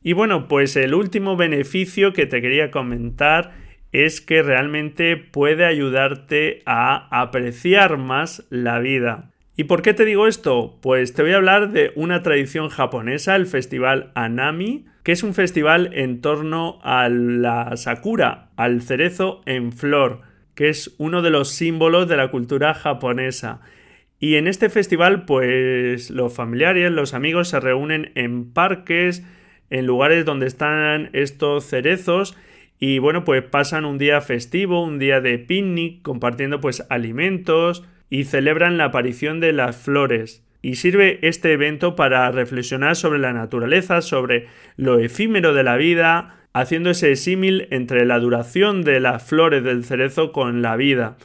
Y 0.00 0.12
bueno, 0.12 0.48
pues 0.48 0.76
el 0.76 0.94
último 0.94 1.36
beneficio 1.36 2.12
que 2.12 2.26
te 2.26 2.40
quería 2.40 2.70
comentar 2.70 3.52
es 3.92 4.20
que 4.20 4.42
realmente 4.42 5.16
puede 5.16 5.64
ayudarte 5.64 6.62
a 6.66 7.08
apreciar 7.20 7.98
más 7.98 8.46
la 8.48 8.78
vida. 8.78 9.32
¿Y 9.54 9.64
por 9.64 9.82
qué 9.82 9.92
te 9.92 10.06
digo 10.06 10.26
esto? 10.26 10.78
Pues 10.80 11.12
te 11.12 11.22
voy 11.22 11.32
a 11.32 11.36
hablar 11.36 11.72
de 11.72 11.92
una 11.94 12.22
tradición 12.22 12.70
japonesa, 12.70 13.36
el 13.36 13.46
festival 13.46 14.10
Anami, 14.14 14.86
que 15.02 15.12
es 15.12 15.22
un 15.22 15.34
festival 15.34 15.90
en 15.92 16.22
torno 16.22 16.78
a 16.82 17.10
la 17.10 17.76
sakura, 17.76 18.50
al 18.56 18.80
cerezo 18.80 19.42
en 19.44 19.72
flor, 19.72 20.22
que 20.54 20.70
es 20.70 20.94
uno 20.96 21.20
de 21.20 21.30
los 21.30 21.50
símbolos 21.50 22.08
de 22.08 22.16
la 22.16 22.30
cultura 22.30 22.72
japonesa. 22.72 23.60
Y 24.18 24.36
en 24.36 24.48
este 24.48 24.70
festival, 24.70 25.26
pues 25.26 26.10
los 26.10 26.32
familiares, 26.32 26.90
los 26.90 27.12
amigos 27.12 27.48
se 27.48 27.60
reúnen 27.60 28.12
en 28.14 28.52
parques, 28.52 29.22
en 29.68 29.86
lugares 29.86 30.24
donde 30.24 30.46
están 30.46 31.10
estos 31.12 31.66
cerezos 31.66 32.36
y 32.78 32.98
bueno, 32.98 33.22
pues 33.24 33.44
pasan 33.44 33.84
un 33.84 33.96
día 33.96 34.20
festivo, 34.20 34.82
un 34.82 34.98
día 34.98 35.20
de 35.20 35.38
picnic, 35.38 36.02
compartiendo 36.02 36.60
pues 36.60 36.84
alimentos, 36.90 37.84
y 38.12 38.24
celebran 38.24 38.76
la 38.76 38.84
aparición 38.84 39.40
de 39.40 39.54
las 39.54 39.74
flores. 39.74 40.44
Y 40.60 40.74
sirve 40.74 41.18
este 41.22 41.50
evento 41.54 41.96
para 41.96 42.30
reflexionar 42.30 42.94
sobre 42.94 43.18
la 43.18 43.32
naturaleza, 43.32 44.02
sobre 44.02 44.48
lo 44.76 44.98
efímero 44.98 45.54
de 45.54 45.62
la 45.62 45.78
vida, 45.78 46.36
haciendo 46.52 46.90
ese 46.90 47.16
símil 47.16 47.68
entre 47.70 48.04
la 48.04 48.18
duración 48.18 48.82
de 48.82 49.00
las 49.00 49.26
flores 49.26 49.64
del 49.64 49.82
cerezo 49.82 50.30
con 50.30 50.60
la 50.60 50.76
vida. 50.76 51.16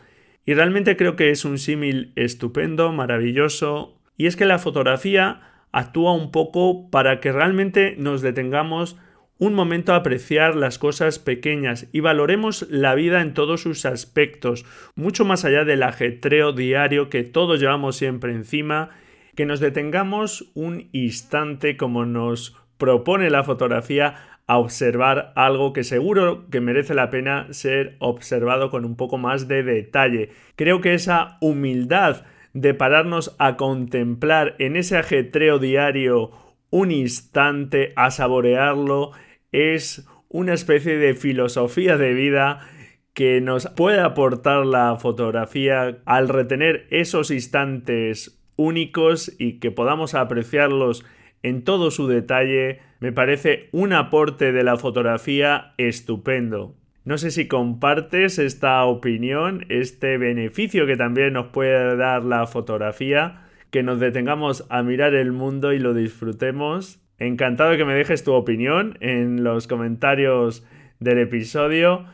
Y 0.45 0.54
realmente 0.54 0.95
creo 0.95 1.17
que 1.17 1.30
es 1.30 1.43
un 1.43 1.58
símil 1.58 2.13
estupendo, 2.15 2.93
maravilloso. 2.93 4.00
Y 4.15 4.28
es 4.28 4.38
que 4.38 4.45
la 4.45 4.58
fotografía 4.58 5.41
actúa 5.73 6.13
un 6.13 6.32
poco 6.32 6.89
para 6.89 7.19
que 7.19 7.34
realmente 7.34 7.95
nos 7.97 8.21
detengamos 8.21 8.97
un 9.39 9.54
momento 9.54 9.93
a 9.93 9.97
apreciar 9.97 10.56
las 10.56 10.80
cosas 10.80 11.19
pequeñas 11.19 11.88
y 11.91 12.00
valoremos 12.00 12.67
la 12.69 12.95
vida 12.95 13.21
en 13.21 13.34
todos 13.34 13.62
sus 13.62 13.86
aspectos, 13.86 14.65
mucho 14.95 15.26
más 15.26 15.45
allá 15.45 15.63
del 15.63 15.84
ajetreo 15.84 16.54
diario 16.54 17.10
que 17.10 17.23
todos 17.23 17.60
llevamos 17.60 17.95
siempre 17.95 18.32
encima, 18.34 18.89
que 19.36 19.45
nos 19.45 19.60
detengamos 19.60 20.50
un 20.56 20.89
instante 20.91 21.78
como 21.78 22.06
nos 22.06 22.56
propone 22.78 23.30
la 23.30 23.43
fotografía 23.43 24.15
a 24.47 24.58
observar 24.58 25.34
algo 25.36 25.73
que 25.73 25.84
seguro 25.84 26.50
que 26.50 26.62
merece 26.62 26.95
la 26.95 27.10
pena 27.10 27.47
ser 27.52 27.97
observado 28.00 28.71
con 28.71 28.86
un 28.86 28.95
poco 28.95 29.17
más 29.17 29.47
de 29.47 29.62
detalle. 29.62 30.30
Creo 30.56 30.80
que 30.80 30.93
esa 30.93 31.38
humildad 31.41 32.23
de 32.54 32.73
pararnos 32.73 33.36
a 33.39 33.58
contemplar 33.58 34.56
en 34.58 34.78
ese 34.78 34.97
ajetreo 34.97 35.60
diario 35.60 36.32
un 36.69 36.91
instante, 36.91 37.93
a 37.95 38.10
saborearlo, 38.10 39.12
es 39.51 40.07
una 40.29 40.53
especie 40.53 40.97
de 40.97 41.13
filosofía 41.13 41.97
de 41.97 42.13
vida 42.13 42.60
que 43.13 43.41
nos 43.41 43.67
puede 43.67 43.99
aportar 43.99 44.65
la 44.65 44.95
fotografía 44.97 45.97
al 46.05 46.29
retener 46.29 46.86
esos 46.91 47.31
instantes 47.31 48.39
únicos 48.55 49.33
y 49.39 49.60
que 49.60 49.71
podamos 49.71 50.13
apreciarlos 50.13 51.05
en 51.43 51.63
todo 51.63 51.91
su 51.91 52.07
detalle, 52.07 52.79
me 52.99 53.12
parece 53.12 53.69
un 53.71 53.93
aporte 53.93 54.51
de 54.51 54.63
la 54.63 54.77
fotografía 54.77 55.73
estupendo. 55.77 56.75
No 57.05 57.17
sé 57.17 57.31
si 57.31 57.47
compartes 57.47 58.38
esta 58.38 58.83
opinión, 58.83 59.65
este 59.69 60.17
beneficio 60.17 60.86
que 60.86 60.97
también 60.97 61.33
nos 61.33 61.47
puede 61.47 61.95
dar 61.95 62.23
la 62.23 62.45
fotografía, 62.47 63.47
que 63.71 63.81
nos 63.81 63.99
detengamos 63.99 64.65
a 64.69 64.83
mirar 64.83 65.13
el 65.13 65.31
mundo 65.31 65.73
y 65.73 65.79
lo 65.79 65.93
disfrutemos 65.93 66.99
Encantado 67.19 67.75
que 67.77 67.86
me 67.86 67.95
dejes 67.95 68.23
tu 68.23 68.34
opinión 68.34 68.97
en 69.01 69.43
los 69.43 69.67
comentarios 69.67 70.65
del 70.99 71.17
episodio. 71.17 72.06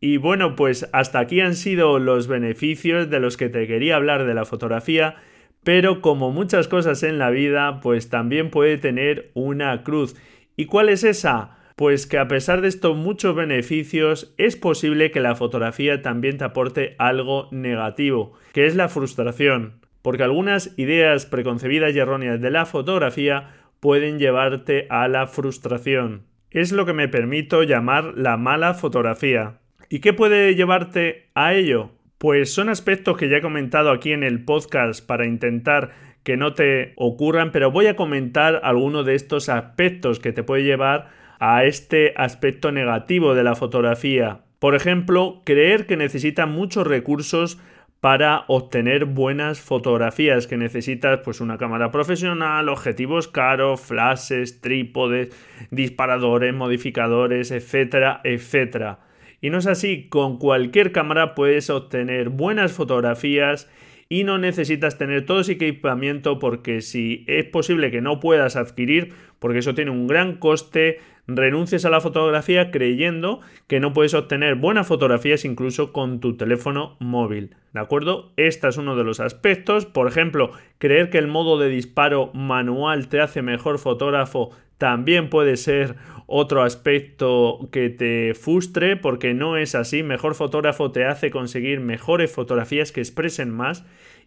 Y 0.00 0.18
bueno, 0.18 0.54
pues 0.54 0.88
hasta 0.92 1.18
aquí 1.18 1.40
han 1.40 1.54
sido 1.54 1.98
los 1.98 2.28
beneficios 2.28 3.10
de 3.10 3.20
los 3.20 3.36
que 3.36 3.48
te 3.48 3.66
quería 3.66 3.96
hablar 3.96 4.26
de 4.26 4.34
la 4.34 4.44
fotografía, 4.44 5.16
pero 5.64 6.00
como 6.00 6.30
muchas 6.30 6.68
cosas 6.68 7.02
en 7.02 7.18
la 7.18 7.30
vida, 7.30 7.80
pues 7.80 8.10
también 8.10 8.50
puede 8.50 8.76
tener 8.76 9.30
una 9.34 9.82
cruz. 9.82 10.14
¿Y 10.56 10.66
cuál 10.66 10.88
es 10.88 11.02
esa? 11.02 11.56
Pues 11.74 12.06
que 12.06 12.18
a 12.18 12.28
pesar 12.28 12.60
de 12.60 12.68
estos 12.68 12.96
muchos 12.96 13.34
beneficios, 13.34 14.34
es 14.38 14.54
posible 14.54 15.10
que 15.10 15.18
la 15.18 15.34
fotografía 15.34 16.02
también 16.02 16.38
te 16.38 16.44
aporte 16.44 16.94
algo 16.98 17.48
negativo, 17.50 18.34
que 18.52 18.66
es 18.66 18.76
la 18.76 18.88
frustración, 18.88 19.80
porque 20.00 20.22
algunas 20.22 20.78
ideas 20.78 21.26
preconcebidas 21.26 21.92
y 21.94 21.98
erróneas 21.98 22.40
de 22.40 22.50
la 22.50 22.66
fotografía 22.66 23.63
pueden 23.84 24.18
llevarte 24.18 24.86
a 24.88 25.08
la 25.08 25.26
frustración. 25.26 26.22
Es 26.50 26.72
lo 26.72 26.86
que 26.86 26.94
me 26.94 27.06
permito 27.06 27.64
llamar 27.64 28.14
la 28.16 28.38
mala 28.38 28.72
fotografía. 28.72 29.58
¿Y 29.90 29.98
qué 29.98 30.14
puede 30.14 30.54
llevarte 30.54 31.28
a 31.34 31.52
ello? 31.52 31.90
Pues 32.16 32.50
son 32.50 32.70
aspectos 32.70 33.18
que 33.18 33.28
ya 33.28 33.36
he 33.36 33.42
comentado 33.42 33.90
aquí 33.90 34.14
en 34.14 34.22
el 34.22 34.42
podcast 34.42 35.06
para 35.06 35.26
intentar 35.26 35.90
que 36.22 36.38
no 36.38 36.54
te 36.54 36.94
ocurran, 36.96 37.52
pero 37.52 37.70
voy 37.70 37.86
a 37.86 37.94
comentar 37.94 38.58
algunos 38.64 39.04
de 39.04 39.16
estos 39.16 39.50
aspectos 39.50 40.18
que 40.18 40.32
te 40.32 40.42
puede 40.42 40.62
llevar 40.62 41.10
a 41.38 41.66
este 41.66 42.14
aspecto 42.16 42.72
negativo 42.72 43.34
de 43.34 43.44
la 43.44 43.54
fotografía. 43.54 44.44
Por 44.60 44.74
ejemplo, 44.74 45.42
creer 45.44 45.84
que 45.84 45.98
necesita 45.98 46.46
muchos 46.46 46.86
recursos 46.86 47.60
para 48.04 48.44
obtener 48.48 49.06
buenas 49.06 49.62
fotografías 49.62 50.46
que 50.46 50.58
necesitas 50.58 51.20
pues 51.24 51.40
una 51.40 51.56
cámara 51.56 51.90
profesional, 51.90 52.68
objetivos 52.68 53.28
caros, 53.28 53.80
flashes, 53.80 54.60
trípodes, 54.60 55.30
disparadores, 55.70 56.52
modificadores, 56.52 57.50
etcétera, 57.50 58.20
etcétera. 58.22 58.98
Y 59.40 59.48
no 59.48 59.56
es 59.56 59.66
así, 59.66 60.10
con 60.10 60.38
cualquier 60.38 60.92
cámara 60.92 61.34
puedes 61.34 61.70
obtener 61.70 62.28
buenas 62.28 62.72
fotografías 62.72 63.70
y 64.10 64.24
no 64.24 64.36
necesitas 64.36 64.98
tener 64.98 65.24
todo 65.24 65.40
ese 65.40 65.52
equipamiento 65.52 66.38
porque 66.38 66.82
si 66.82 67.24
es 67.26 67.46
posible 67.46 67.90
que 67.90 68.02
no 68.02 68.20
puedas 68.20 68.56
adquirir, 68.56 69.14
porque 69.38 69.60
eso 69.60 69.74
tiene 69.74 69.90
un 69.90 70.08
gran 70.08 70.36
coste, 70.36 70.98
renuncies 71.26 71.84
a 71.84 71.90
la 71.90 72.00
fotografía 72.00 72.70
creyendo 72.70 73.40
que 73.66 73.80
no 73.80 73.92
puedes 73.92 74.14
obtener 74.14 74.56
buenas 74.56 74.86
fotografías 74.86 75.44
incluso 75.44 75.92
con 75.92 76.20
tu 76.20 76.36
teléfono 76.36 76.96
móvil. 77.00 77.56
¿De 77.72 77.80
acuerdo? 77.80 78.32
Este 78.36 78.68
es 78.68 78.76
uno 78.76 78.96
de 78.96 79.04
los 79.04 79.20
aspectos. 79.20 79.86
Por 79.86 80.06
ejemplo, 80.06 80.50
creer 80.78 81.10
que 81.10 81.18
el 81.18 81.26
modo 81.26 81.58
de 81.58 81.68
disparo 81.68 82.30
manual 82.34 83.08
te 83.08 83.20
hace 83.20 83.42
mejor 83.42 83.78
fotógrafo 83.78 84.50
también 84.78 85.30
puede 85.30 85.56
ser 85.56 85.96
otro 86.26 86.62
aspecto 86.62 87.68
que 87.70 87.90
te 87.90 88.34
frustre 88.34 88.96
porque 88.96 89.34
no 89.34 89.56
es 89.56 89.74
así. 89.74 90.02
Mejor 90.02 90.34
fotógrafo 90.34 90.90
te 90.90 91.04
hace 91.04 91.30
conseguir 91.30 91.80
mejores 91.80 92.32
fotografías 92.32 92.92
que 92.92 93.00
expresen 93.00 93.50
más 93.50 93.84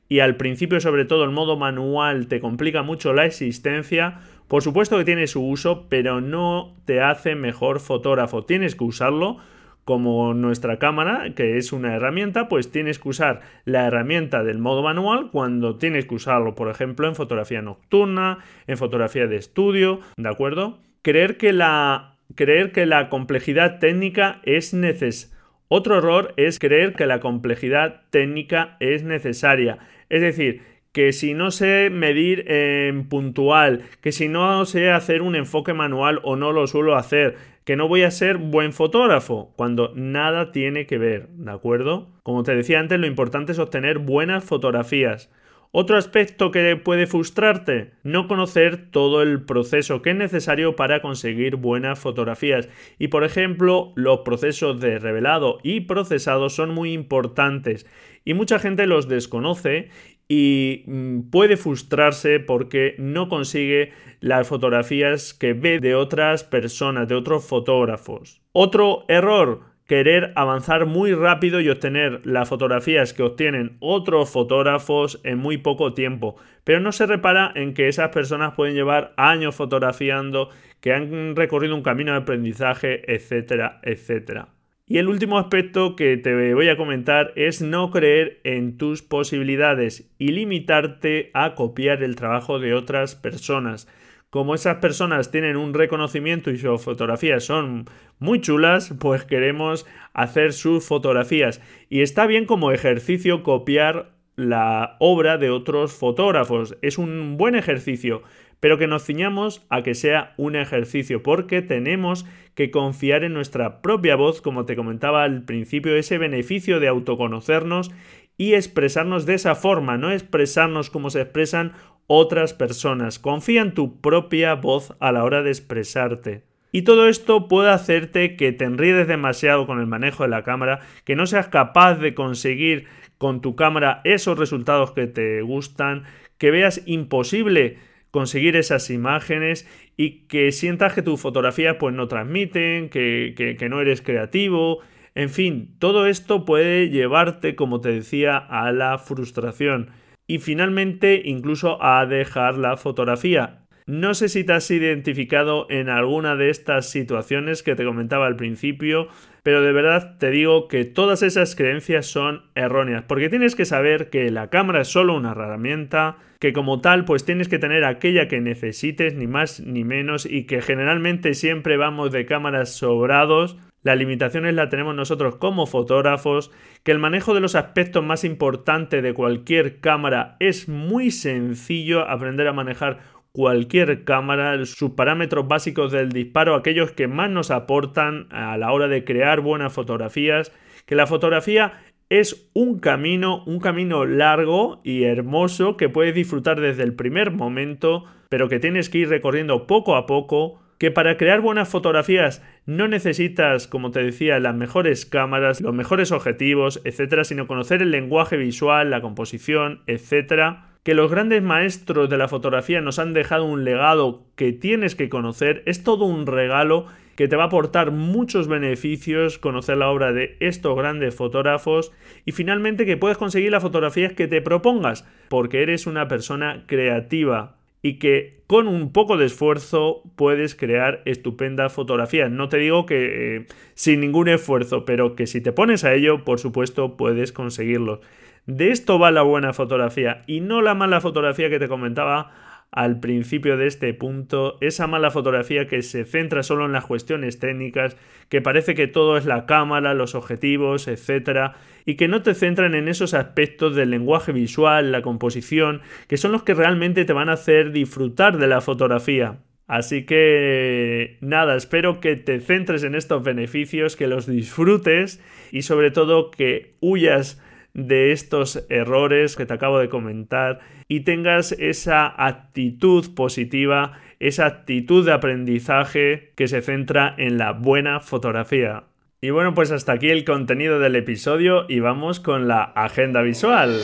y 0.09 0.19
al 0.19 0.37
principio 0.37 0.79
sobre 0.79 1.05
todo 1.05 1.25
el 1.25 1.31
modo 1.31 1.57
manual 1.57 2.27
te 2.27 2.39
complica 2.39 2.81
mucho 2.81 3.13
la 3.13 3.25
existencia 3.25 4.19
por 4.47 4.63
supuesto 4.63 4.97
que 4.97 5.05
tiene 5.05 5.27
su 5.27 5.45
uso, 5.45 5.87
pero 5.89 6.21
no 6.21 6.75
te 6.85 7.01
hace 7.01 7.35
mejor 7.35 7.79
fotógrafo. 7.79 8.45
Tienes 8.45 8.75
que 8.75 8.83
usarlo 8.83 9.37
como 9.83 10.33
nuestra 10.33 10.79
cámara, 10.79 11.33
que 11.33 11.57
es 11.57 11.71
una 11.71 11.95
herramienta, 11.95 12.49
pues 12.49 12.71
tienes 12.71 12.99
que 12.99 13.07
usar 13.07 13.39
la 13.63 13.87
herramienta 13.87 14.43
del 14.43 14.59
modo 14.59 14.83
manual 14.83 15.29
cuando 15.31 15.77
tienes 15.77 16.05
que 16.05 16.15
usarlo, 16.15 16.55
por 16.55 16.69
ejemplo, 16.69 17.07
en 17.07 17.15
fotografía 17.15 17.61
nocturna, 17.61 18.39
en 18.67 18.77
fotografía 18.77 19.27
de 19.27 19.37
estudio, 19.37 20.01
¿de 20.17 20.27
acuerdo? 20.27 20.79
Creer 21.03 21.37
que 21.37 21.53
la, 21.53 22.17
creer 22.35 22.73
que 22.73 22.85
la 22.85 23.07
complejidad 23.07 23.79
técnica 23.79 24.41
es 24.43 24.73
necesaria. 24.73 25.37
Otro 25.69 25.97
error 25.97 26.33
es 26.37 26.59
creer 26.59 26.93
que 26.93 27.05
la 27.05 27.19
complejidad 27.19 28.01
técnica 28.09 28.77
es 28.79 29.03
necesaria. 29.03 29.79
Es 30.09 30.21
decir, 30.21 30.61
que 30.97 31.13
si 31.13 31.35
no 31.35 31.51
sé 31.51 31.91
medir 31.91 32.51
en 32.51 33.07
puntual, 33.07 33.83
que 34.01 34.11
si 34.11 34.27
no 34.27 34.65
sé 34.65 34.89
hacer 34.89 35.21
un 35.21 35.35
enfoque 35.35 35.75
manual 35.75 36.19
o 36.23 36.35
no 36.35 36.51
lo 36.51 36.65
suelo 36.65 36.95
hacer, 36.95 37.35
que 37.65 37.75
no 37.75 37.87
voy 37.87 38.01
a 38.01 38.09
ser 38.09 38.39
buen 38.39 38.73
fotógrafo, 38.73 39.53
cuando 39.55 39.91
nada 39.93 40.51
tiene 40.51 40.87
que 40.87 40.97
ver, 40.97 41.27
¿de 41.27 41.51
acuerdo? 41.51 42.07
Como 42.23 42.41
te 42.41 42.55
decía 42.55 42.79
antes, 42.79 42.99
lo 42.99 43.05
importante 43.05 43.51
es 43.51 43.59
obtener 43.59 43.99
buenas 43.99 44.43
fotografías. 44.43 45.31
Otro 45.69 45.97
aspecto 45.97 46.49
que 46.49 46.77
puede 46.77 47.05
frustrarte, 47.05 47.91
no 48.01 48.27
conocer 48.27 48.89
todo 48.89 49.21
el 49.21 49.43
proceso 49.43 50.01
que 50.01 50.09
es 50.11 50.15
necesario 50.15 50.75
para 50.75 51.03
conseguir 51.03 51.57
buenas 51.57 51.99
fotografías. 51.99 52.69
Y 52.97 53.09
por 53.09 53.23
ejemplo, 53.23 53.91
los 53.95 54.21
procesos 54.21 54.79
de 54.79 54.97
revelado 54.97 55.59
y 55.61 55.81
procesado 55.81 56.49
son 56.49 56.71
muy 56.71 56.93
importantes 56.93 57.85
y 58.27 58.33
mucha 58.33 58.59
gente 58.59 58.87
los 58.87 59.07
desconoce 59.07 59.89
y 60.27 60.83
mm, 60.87 61.29
puede 61.29 61.57
frustrarse 61.57 62.39
porque 62.39 62.95
no 62.97 63.29
consigue 63.29 63.93
las 64.19 64.47
fotografías 64.47 65.33
que 65.33 65.53
ve 65.53 65.79
de 65.79 65.95
otras 65.95 66.43
personas, 66.43 67.07
de 67.07 67.15
otros 67.15 67.45
fotógrafos. 67.45 68.41
Otro 68.51 69.05
error, 69.07 69.61
querer 69.85 70.33
avanzar 70.35 70.85
muy 70.85 71.13
rápido 71.13 71.61
y 71.61 71.69
obtener 71.69 72.21
las 72.25 72.49
fotografías 72.49 73.13
que 73.13 73.23
obtienen 73.23 73.77
otros 73.79 74.29
fotógrafos 74.29 75.21
en 75.23 75.37
muy 75.37 75.57
poco 75.57 75.93
tiempo. 75.93 76.35
Pero 76.63 76.81
no 76.81 76.91
se 76.91 77.05
repara 77.05 77.51
en 77.55 77.73
que 77.73 77.87
esas 77.87 78.09
personas 78.09 78.53
pueden 78.53 78.75
llevar 78.75 79.13
años 79.15 79.55
fotografiando, 79.55 80.49
que 80.81 80.93
han 80.93 81.35
recorrido 81.35 81.75
un 81.75 81.83
camino 81.83 82.11
de 82.11 82.19
aprendizaje, 82.19 83.13
etcétera, 83.13 83.79
etcétera. 83.83 84.49
Y 84.89 84.99
el 84.99 85.09
último 85.09 85.37
aspecto 85.37 85.97
que 85.97 86.15
te 86.15 86.53
voy 86.53 86.69
a 86.69 86.77
comentar 86.77 87.33
es 87.35 87.61
no 87.61 87.91
creer 87.91 88.39
en 88.45 88.77
tus 88.77 89.01
posibilidades 89.01 90.09
y 90.17 90.29
limitarte 90.29 91.29
a 91.33 91.55
copiar 91.55 92.03
el 92.03 92.15
trabajo 92.15 92.57
de 92.59 92.73
otras 92.73 93.13
personas. 93.13 93.89
Como 94.29 94.55
esas 94.55 94.77
personas 94.77 95.29
tienen 95.29 95.57
un 95.57 95.73
reconocimiento 95.73 96.51
y 96.51 96.57
sus 96.57 96.81
fotografías 96.81 97.43
son 97.43 97.83
muy 98.19 98.39
chulas, 98.39 98.93
pues 98.97 99.25
queremos 99.25 99.85
hacer 100.13 100.53
sus 100.53 100.85
fotografías. 100.85 101.61
Y 101.89 101.99
está 101.99 102.25
bien 102.25 102.45
como 102.45 102.71
ejercicio 102.71 103.43
copiar 103.43 104.13
la 104.37 104.95
obra 104.99 105.37
de 105.37 105.49
otros 105.49 105.91
fotógrafos. 105.91 106.77
Es 106.81 106.97
un 106.97 107.35
buen 107.35 107.55
ejercicio 107.55 108.23
pero 108.59 108.77
que 108.77 108.87
nos 108.87 109.03
ciñamos 109.03 109.65
a 109.69 109.83
que 109.83 109.95
sea 109.95 110.33
un 110.37 110.55
ejercicio, 110.55 111.23
porque 111.23 111.61
tenemos 111.61 112.25
que 112.55 112.71
confiar 112.71 113.23
en 113.23 113.33
nuestra 113.33 113.81
propia 113.81 114.15
voz, 114.15 114.41
como 114.41 114.65
te 114.65 114.75
comentaba 114.75 115.23
al 115.23 115.43
principio, 115.43 115.95
ese 115.95 116.17
beneficio 116.17 116.79
de 116.79 116.87
autoconocernos 116.87 117.91
y 118.37 118.53
expresarnos 118.53 119.25
de 119.25 119.35
esa 119.35 119.55
forma, 119.55 119.97
no 119.97 120.11
expresarnos 120.11 120.89
como 120.89 121.09
se 121.09 121.21
expresan 121.21 121.73
otras 122.07 122.53
personas. 122.53 123.19
Confía 123.19 123.61
en 123.61 123.73
tu 123.73 123.99
propia 124.01 124.55
voz 124.55 124.95
a 124.99 125.11
la 125.11 125.23
hora 125.23 125.43
de 125.43 125.49
expresarte. 125.49 126.43
Y 126.71 126.83
todo 126.83 127.07
esto 127.07 127.47
puede 127.47 127.69
hacerte 127.69 128.35
que 128.35 128.51
te 128.51 128.65
enriedes 128.65 129.07
demasiado 129.07 129.65
con 129.65 129.79
el 129.79 129.87
manejo 129.87 130.23
de 130.23 130.29
la 130.29 130.43
cámara, 130.43 130.81
que 131.05 131.15
no 131.15 131.25
seas 131.25 131.47
capaz 131.47 131.95
de 131.95 132.13
conseguir 132.13 132.85
con 133.17 133.41
tu 133.41 133.55
cámara 133.55 134.01
esos 134.03 134.37
resultados 134.37 134.91
que 134.91 135.07
te 135.07 135.41
gustan, 135.41 136.03
que 136.37 136.51
veas 136.51 136.83
imposible 136.85 137.77
conseguir 138.11 138.55
esas 138.55 138.89
imágenes 138.89 139.67
y 139.95 140.27
que 140.27 140.51
sientas 140.51 140.93
que 140.93 141.01
tus 141.01 141.19
fotografías 141.19 141.75
pues 141.79 141.93
no 141.93 142.07
transmiten, 142.07 142.89
que, 142.89 143.33
que, 143.57 143.69
no 143.69 143.81
eres 143.81 144.01
creativo, 144.01 144.79
en 145.15 145.29
fin, 145.29 145.75
todo 145.79 146.05
esto 146.05 146.45
puede 146.45 146.89
llevarte, 146.89 147.55
como 147.55 147.81
te 147.81 147.89
decía, 147.89 148.37
a 148.37 148.71
la 148.71 148.97
frustración 148.97 149.89
y 150.27 150.39
finalmente 150.39 151.21
incluso 151.25 151.81
a 151.83 152.05
dejar 152.05 152.57
la 152.57 152.77
fotografía. 152.77 153.66
No 153.87 154.13
sé 154.15 154.27
si 154.27 154.43
te 154.43 154.51
has 154.51 154.69
identificado 154.69 155.65
en 155.69 155.87
alguna 155.87 156.35
de 156.35 156.49
estas 156.49 156.89
situaciones 156.89 157.63
que 157.63 157.73
te 157.73 157.85
comentaba 157.85 158.27
al 158.27 158.35
principio, 158.35 159.07
pero 159.43 159.61
de 159.61 159.71
verdad 159.71 160.17
te 160.17 160.29
digo 160.29 160.67
que 160.67 160.83
todas 160.83 161.23
esas 161.23 161.55
creencias 161.55 162.05
son 162.05 162.43
erróneas, 162.53 163.05
porque 163.07 163.29
tienes 163.29 163.55
que 163.55 163.63
saber 163.63 164.09
que 164.09 164.29
la 164.29 164.49
cámara 164.49 164.81
es 164.81 164.89
solo 164.89 165.15
una 165.15 165.31
herramienta, 165.31 166.17
que 166.39 166.51
como 166.51 166.81
tal 166.81 167.05
pues 167.05 167.23
tienes 167.23 167.47
que 167.47 167.59
tener 167.59 167.85
aquella 167.85 168.27
que 168.27 168.41
necesites, 168.41 169.13
ni 169.13 169.25
más 169.25 169.61
ni 169.61 169.85
menos, 169.85 170.25
y 170.25 170.43
que 170.47 170.61
generalmente 170.61 171.33
siempre 171.33 171.77
vamos 171.77 172.11
de 172.11 172.25
cámaras 172.25 172.75
sobrados, 172.75 173.55
las 173.83 173.97
limitaciones 173.97 174.53
las 174.53 174.69
tenemos 174.69 174.95
nosotros 174.95 175.37
como 175.37 175.65
fotógrafos, 175.65 176.51
que 176.83 176.91
el 176.91 176.99
manejo 176.99 177.33
de 177.33 177.39
los 177.39 177.55
aspectos 177.55 178.03
más 178.03 178.25
importantes 178.25 179.01
de 179.01 179.13
cualquier 179.13 179.79
cámara 179.79 180.35
es 180.41 180.67
muy 180.67 181.09
sencillo, 181.09 182.01
aprender 182.09 182.49
a 182.49 182.53
manejar 182.53 182.99
cualquier 183.31 184.03
cámara, 184.03 184.65
sus 184.65 184.91
parámetros 184.91 185.47
básicos 185.47 185.91
del 185.91 186.09
disparo, 186.09 186.55
aquellos 186.55 186.91
que 186.91 187.07
más 187.07 187.29
nos 187.29 187.51
aportan 187.51 188.27
a 188.31 188.57
la 188.57 188.71
hora 188.71 188.87
de 188.87 189.03
crear 189.03 189.41
buenas 189.41 189.73
fotografías, 189.73 190.51
que 190.85 190.95
la 190.95 191.07
fotografía 191.07 191.73
es 192.09 192.49
un 192.53 192.79
camino, 192.79 193.43
un 193.45 193.59
camino 193.59 194.05
largo 194.05 194.81
y 194.83 195.03
hermoso 195.03 195.77
que 195.77 195.89
puedes 195.89 196.15
disfrutar 196.15 196.59
desde 196.59 196.83
el 196.83 196.95
primer 196.95 197.31
momento, 197.31 198.05
pero 198.29 198.47
que 198.47 198.59
tienes 198.59 198.89
que 198.89 198.99
ir 198.99 199.09
recorriendo 199.09 199.67
poco 199.67 199.95
a 199.95 200.05
poco, 200.05 200.61
que 200.77 200.91
para 200.91 201.17
crear 201.17 201.41
buenas 201.41 201.69
fotografías 201.69 202.43
no 202.65 202.87
necesitas, 202.87 203.67
como 203.67 203.91
te 203.91 204.03
decía, 204.03 204.39
las 204.39 204.55
mejores 204.55 205.05
cámaras, 205.05 205.59
los 205.59 205.73
mejores 205.73 206.11
objetivos, 206.11 206.81
etcétera, 206.85 207.23
sino 207.23 207.47
conocer 207.47 207.81
el 207.81 207.91
lenguaje 207.91 208.37
visual, 208.37 208.89
la 208.89 209.01
composición, 209.01 209.81
etcétera 209.87 210.66
que 210.87 210.93
los 210.93 211.11
grandes 211.11 211.43
maestros 211.43 212.09
de 212.09 212.15
la 212.17 212.29
fotografía 212.29 212.79
nos 212.79 212.97
han 212.97 213.11
dejado 213.11 213.43
un 213.43 213.65
legado 213.65 214.23
que 214.37 214.53
tienes 214.53 214.95
que 214.95 215.09
conocer, 215.09 215.61
es 215.65 215.83
todo 215.83 216.05
un 216.05 216.25
regalo 216.25 216.85
que 217.17 217.27
te 217.27 217.35
va 217.35 217.43
a 217.43 217.47
aportar 217.47 217.91
muchos 217.91 218.47
beneficios 218.47 219.37
conocer 219.37 219.75
la 219.75 219.89
obra 219.89 220.13
de 220.13 220.37
estos 220.39 220.77
grandes 220.77 221.13
fotógrafos 221.13 221.91
y 222.23 222.31
finalmente 222.31 222.85
que 222.85 222.95
puedes 222.95 223.17
conseguir 223.17 223.51
las 223.51 223.63
fotografías 223.63 224.13
que 224.13 224.29
te 224.29 224.41
propongas 224.41 225.05
porque 225.27 225.61
eres 225.61 225.87
una 225.87 226.07
persona 226.07 226.63
creativa 226.67 227.57
y 227.81 227.99
que 227.99 228.39
con 228.47 228.69
un 228.69 228.93
poco 228.93 229.17
de 229.17 229.25
esfuerzo 229.25 230.03
puedes 230.15 230.55
crear 230.55 231.01
estupendas 231.03 231.73
fotografías. 231.73 232.31
No 232.31 232.47
te 232.47 232.59
digo 232.59 232.85
que 232.85 233.35
eh, 233.35 233.45
sin 233.73 233.99
ningún 233.99 234.29
esfuerzo, 234.29 234.85
pero 234.85 235.17
que 235.17 235.27
si 235.27 235.41
te 235.41 235.51
pones 235.51 235.83
a 235.83 235.93
ello, 235.93 236.23
por 236.23 236.39
supuesto, 236.39 236.95
puedes 236.95 237.33
conseguirlo. 237.33 237.99
De 238.47 238.71
esto 238.71 238.97
va 238.97 239.11
la 239.11 239.23
buena 239.23 239.51
fotografía 239.51 240.21
y 240.25 240.39
no 240.39 240.61
la 240.61 240.73
mala 240.73 241.01
fotografía 241.01 241.49
que 241.49 241.59
te 241.59 241.67
comentaba 241.67 242.31
al 242.71 243.01
principio 243.01 243.57
de 243.57 243.67
este 243.67 243.93
punto, 243.93 244.57
esa 244.61 244.87
mala 244.87 245.11
fotografía 245.11 245.67
que 245.67 245.81
se 245.81 246.05
centra 246.05 246.43
solo 246.43 246.65
en 246.65 246.71
las 246.71 246.85
cuestiones 246.85 247.39
técnicas, 247.39 247.97
que 248.29 248.41
parece 248.41 248.73
que 248.73 248.87
todo 248.87 249.17
es 249.17 249.25
la 249.25 249.45
cámara, 249.45 249.93
los 249.93 250.15
objetivos, 250.15 250.87
etcétera, 250.87 251.55
y 251.85 251.95
que 251.95 252.07
no 252.07 252.21
te 252.21 252.33
centran 252.33 252.73
en 252.73 252.87
esos 252.87 253.13
aspectos 253.13 253.75
del 253.75 253.89
lenguaje 253.89 254.31
visual, 254.31 254.93
la 254.93 255.01
composición, 255.01 255.81
que 256.07 256.15
son 256.15 256.31
los 256.31 256.43
que 256.43 256.53
realmente 256.53 257.03
te 257.03 257.13
van 257.13 257.27
a 257.27 257.33
hacer 257.33 257.71
disfrutar 257.71 258.37
de 258.37 258.47
la 258.47 258.61
fotografía. 258.61 259.39
Así 259.67 260.05
que 260.05 261.17
nada, 261.19 261.57
espero 261.57 261.99
que 261.99 262.15
te 262.15 262.39
centres 262.39 262.83
en 262.83 262.95
estos 262.95 263.23
beneficios, 263.23 263.97
que 263.97 264.07
los 264.07 264.25
disfrutes 264.25 265.21
y 265.51 265.63
sobre 265.63 265.91
todo 265.91 266.31
que 266.31 266.75
huyas 266.79 267.41
de 267.77 268.11
estos 268.11 268.65
errores 268.69 269.35
que 269.35 269.45
te 269.45 269.53
acabo 269.53 269.79
de 269.79 269.87
comentar 269.87 270.59
y 270.87 271.01
tengas 271.01 271.51
esa 271.53 272.11
actitud 272.17 273.13
positiva, 273.13 273.93
esa 274.19 274.47
actitud 274.47 275.05
de 275.05 275.13
aprendizaje 275.13 276.33
que 276.35 276.47
se 276.47 276.61
centra 276.61 277.13
en 277.17 277.37
la 277.37 277.53
buena 277.53 277.99
fotografía. 277.99 278.85
Y 279.21 279.29
bueno, 279.29 279.53
pues 279.53 279.71
hasta 279.71 279.93
aquí 279.93 280.09
el 280.09 280.25
contenido 280.25 280.79
del 280.79 280.95
episodio 280.95 281.65
y 281.69 281.79
vamos 281.79 282.19
con 282.19 282.47
la 282.47 282.63
agenda 282.63 283.21
visual. 283.21 283.79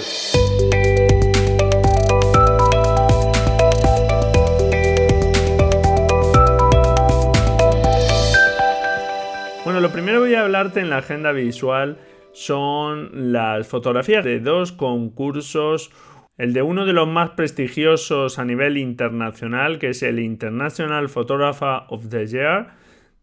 Bueno, 9.63 9.79
lo 9.79 9.91
primero 9.91 10.19
voy 10.19 10.33
a 10.33 10.41
hablarte 10.41 10.79
en 10.79 10.89
la 10.89 10.97
agenda 10.97 11.31
visual 11.31 11.97
son 12.33 13.31
las 13.31 13.67
fotografías 13.67 14.25
de 14.25 14.39
dos 14.39 14.71
concursos, 14.71 15.91
el 16.37 16.53
de 16.53 16.63
uno 16.63 16.85
de 16.85 16.93
los 16.93 17.07
más 17.07 17.31
prestigiosos 17.31 18.39
a 18.39 18.45
nivel 18.45 18.77
internacional, 18.77 19.77
que 19.77 19.89
es 19.89 20.03
el 20.03 20.19
International 20.19 21.07
Photographer 21.09 21.83
of 21.89 22.09
the 22.09 22.25
Year, 22.25 22.73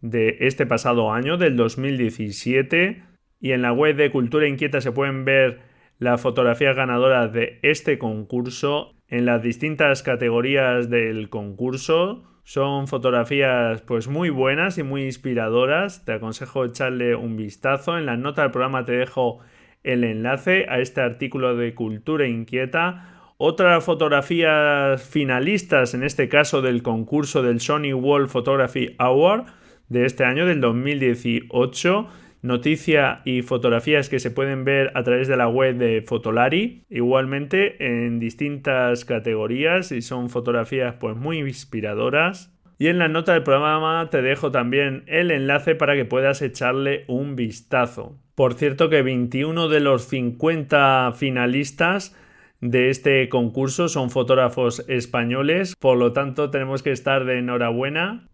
de 0.00 0.38
este 0.40 0.64
pasado 0.64 1.12
año, 1.12 1.36
del 1.36 1.56
2017. 1.56 3.04
Y 3.40 3.52
en 3.52 3.62
la 3.62 3.72
web 3.72 3.96
de 3.96 4.10
Cultura 4.10 4.46
Inquieta 4.46 4.80
se 4.80 4.92
pueden 4.92 5.24
ver 5.24 5.60
las 5.98 6.20
fotografías 6.20 6.76
ganadoras 6.76 7.32
de 7.32 7.58
este 7.62 7.98
concurso 7.98 8.94
en 9.08 9.26
las 9.26 9.42
distintas 9.42 10.02
categorías 10.02 10.88
del 10.88 11.28
concurso. 11.28 12.29
Son 12.42 12.88
fotografías 12.88 13.83
pues 13.83 14.09
muy 14.09 14.31
buenas 14.31 14.79
y 14.79 14.83
muy 14.83 15.05
inspiradoras. 15.05 16.05
Te 16.05 16.12
aconsejo 16.12 16.64
echarle 16.64 17.14
un 17.14 17.37
vistazo. 17.37 17.98
En 17.98 18.07
la 18.07 18.16
nota 18.16 18.42
del 18.42 18.50
programa 18.50 18.85
te 18.85 18.92
dejo 18.92 19.40
el 19.83 20.05
enlace 20.05 20.66
a 20.68 20.81
este 20.81 21.00
artículo 21.00 21.57
de 21.57 21.74
Cultura 21.74 22.26
Inquieta. 22.26 23.35
Otras 23.37 23.85
fotografías 23.85 25.03
finalistas, 25.03 25.94
en 25.94 26.03
este 26.03 26.29
caso 26.29 26.61
del 26.61 26.83
concurso 26.83 27.42
del 27.42 27.61
Sony 27.61 27.94
World 27.94 28.29
Photography 28.29 28.94
Award, 28.98 29.46
de 29.88 30.05
este 30.05 30.24
año, 30.24 30.44
del 30.46 30.61
2018. 30.61 32.09
Noticia 32.42 33.20
y 33.26 33.42
fotografías 33.42 34.09
que 34.09 34.18
se 34.18 34.31
pueden 34.31 34.64
ver 34.64 34.92
a 34.94 35.03
través 35.03 35.29
de 35.29 35.37
la 35.37 35.48
web 35.48 35.76
de 35.76 36.00
Fotolari, 36.00 36.85
igualmente 36.88 37.85
en 37.85 38.18
distintas 38.18 39.05
categorías 39.05 39.92
y 39.92 40.00
son 40.00 40.31
fotografías 40.31 40.94
pues 40.98 41.16
muy 41.16 41.38
inspiradoras. 41.38 42.57
Y 42.79 42.87
en 42.87 42.98
la 42.98 43.09
nota 43.09 43.35
del 43.35 43.42
programa 43.42 44.09
te 44.11 44.22
dejo 44.22 44.50
también 44.50 45.05
el 45.07 45.31
enlace 45.31 45.74
para 45.74 45.94
que 45.94 46.07
puedas 46.07 46.40
echarle 46.40 47.05
un 47.09 47.37
vistazo. 47.37 48.16
Por 48.35 48.55
cierto 48.55 48.88
que 48.88 49.03
21 49.03 49.68
de 49.68 49.81
los 49.81 50.05
50 50.05 51.12
finalistas 51.14 52.16
de 52.62 52.88
este 52.88 53.29
concurso 53.29 53.88
son 53.88 54.09
fotógrafos 54.09 54.83
españoles, 54.88 55.74
por 55.79 55.98
lo 55.98 56.14
tanto 56.14 56.48
tenemos 56.48 56.83
que 56.83 56.92
estar 56.92 57.26
de 57.26 57.38
enhorabuena 57.38 58.31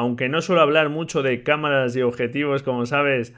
aunque 0.00 0.30
no 0.30 0.40
suelo 0.40 0.62
hablar 0.62 0.88
mucho 0.88 1.22
de 1.22 1.42
cámaras 1.42 1.94
y 1.94 2.00
objetivos, 2.00 2.62
como 2.62 2.86
sabes, 2.86 3.34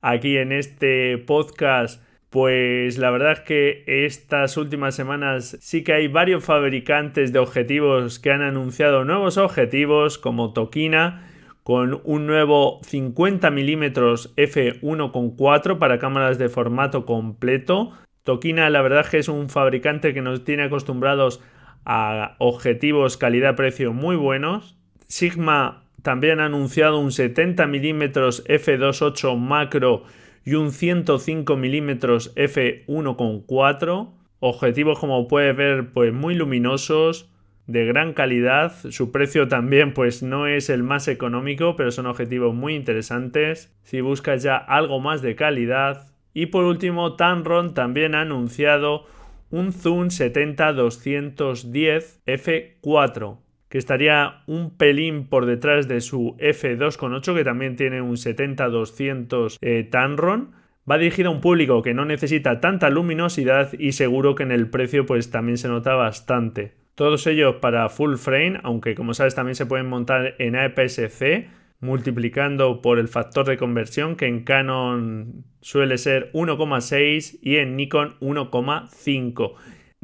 aquí 0.00 0.36
en 0.36 0.52
este 0.52 1.18
podcast, 1.18 2.00
pues 2.30 2.98
la 2.98 3.10
verdad 3.10 3.32
es 3.32 3.40
que 3.40 3.82
estas 3.84 4.56
últimas 4.56 4.94
semanas 4.94 5.58
sí 5.60 5.82
que 5.82 5.92
hay 5.92 6.06
varios 6.06 6.44
fabricantes 6.44 7.32
de 7.32 7.40
objetivos 7.40 8.20
que 8.20 8.30
han 8.30 8.42
anunciado 8.42 9.04
nuevos 9.04 9.38
objetivos, 9.38 10.16
como 10.16 10.52
Tokina, 10.52 11.28
con 11.64 12.00
un 12.04 12.28
nuevo 12.28 12.78
50 12.84 13.50
mm 13.50 13.82
f1.4 13.82 15.78
para 15.78 15.98
cámaras 15.98 16.38
de 16.38 16.48
formato 16.48 17.06
completo. 17.06 17.90
Tokina 18.22 18.70
la 18.70 18.82
verdad 18.82 19.00
es 19.00 19.08
que 19.08 19.18
es 19.18 19.28
un 19.28 19.48
fabricante 19.48 20.14
que 20.14 20.22
nos 20.22 20.44
tiene 20.44 20.62
acostumbrados 20.62 21.42
a 21.84 22.36
objetivos 22.38 23.16
calidad-precio 23.16 23.92
muy 23.92 24.14
buenos. 24.14 24.78
Sigma 25.08 25.83
también 26.04 26.38
ha 26.38 26.44
anunciado 26.44 26.98
un 26.98 27.10
70 27.10 27.66
mm 27.66 28.02
f2.8 28.02 29.38
macro 29.38 30.04
y 30.44 30.54
un 30.54 30.70
105 30.70 31.56
mm 31.56 31.90
f1.4. 32.36 34.12
Objetivos 34.38 34.98
como 34.98 35.26
puedes 35.28 35.56
ver 35.56 35.94
pues 35.94 36.12
muy 36.12 36.34
luminosos, 36.34 37.30
de 37.66 37.86
gran 37.86 38.12
calidad. 38.12 38.74
Su 38.90 39.12
precio 39.12 39.48
también 39.48 39.94
pues 39.94 40.22
no 40.22 40.46
es 40.46 40.68
el 40.68 40.82
más 40.82 41.08
económico, 41.08 41.74
pero 41.74 41.90
son 41.90 42.04
objetivos 42.04 42.54
muy 42.54 42.74
interesantes 42.74 43.74
si 43.82 44.02
buscas 44.02 44.42
ya 44.42 44.58
algo 44.58 45.00
más 45.00 45.22
de 45.22 45.36
calidad. 45.36 46.12
Y 46.34 46.44
por 46.46 46.64
último, 46.64 47.16
Tamron 47.16 47.72
también 47.72 48.14
ha 48.14 48.20
anunciado 48.20 49.06
un 49.50 49.72
Zoom 49.72 50.08
70-210 50.08 52.20
f4 52.26 53.43
que 53.74 53.78
estaría 53.78 54.44
un 54.46 54.76
pelín 54.76 55.26
por 55.26 55.46
detrás 55.46 55.88
de 55.88 56.00
su 56.00 56.36
F2.8 56.38 57.34
que 57.34 57.42
también 57.42 57.74
tiene 57.74 58.00
un 58.00 58.12
70-200 58.12 59.58
eh, 59.60 59.82
Tanron. 59.90 60.52
Va 60.88 60.96
dirigido 60.96 61.30
a 61.30 61.32
un 61.32 61.40
público 61.40 61.82
que 61.82 61.92
no 61.92 62.04
necesita 62.04 62.60
tanta 62.60 62.88
luminosidad 62.88 63.72
y 63.76 63.90
seguro 63.90 64.36
que 64.36 64.44
en 64.44 64.52
el 64.52 64.70
precio 64.70 65.06
pues 65.06 65.32
también 65.32 65.58
se 65.58 65.66
nota 65.66 65.96
bastante. 65.96 66.74
Todos 66.94 67.26
ellos 67.26 67.56
para 67.56 67.88
full 67.88 68.14
frame, 68.14 68.60
aunque 68.62 68.94
como 68.94 69.12
sabes 69.12 69.34
también 69.34 69.56
se 69.56 69.66
pueden 69.66 69.88
montar 69.88 70.36
en 70.38 70.54
APS-C 70.54 71.48
multiplicando 71.80 72.80
por 72.80 73.00
el 73.00 73.08
factor 73.08 73.44
de 73.44 73.56
conversión 73.56 74.14
que 74.14 74.26
en 74.26 74.44
Canon 74.44 75.46
suele 75.62 75.98
ser 75.98 76.30
1,6 76.32 77.40
y 77.42 77.56
en 77.56 77.74
Nikon 77.74 78.20
1,5. 78.20 79.54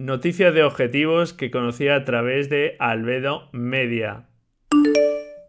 Noticias 0.01 0.55
de 0.55 0.63
objetivos 0.63 1.35
que 1.35 1.51
conocía 1.51 1.95
a 1.95 2.05
través 2.07 2.49
de 2.49 2.75
Albedo 2.79 3.51
Media. 3.53 4.29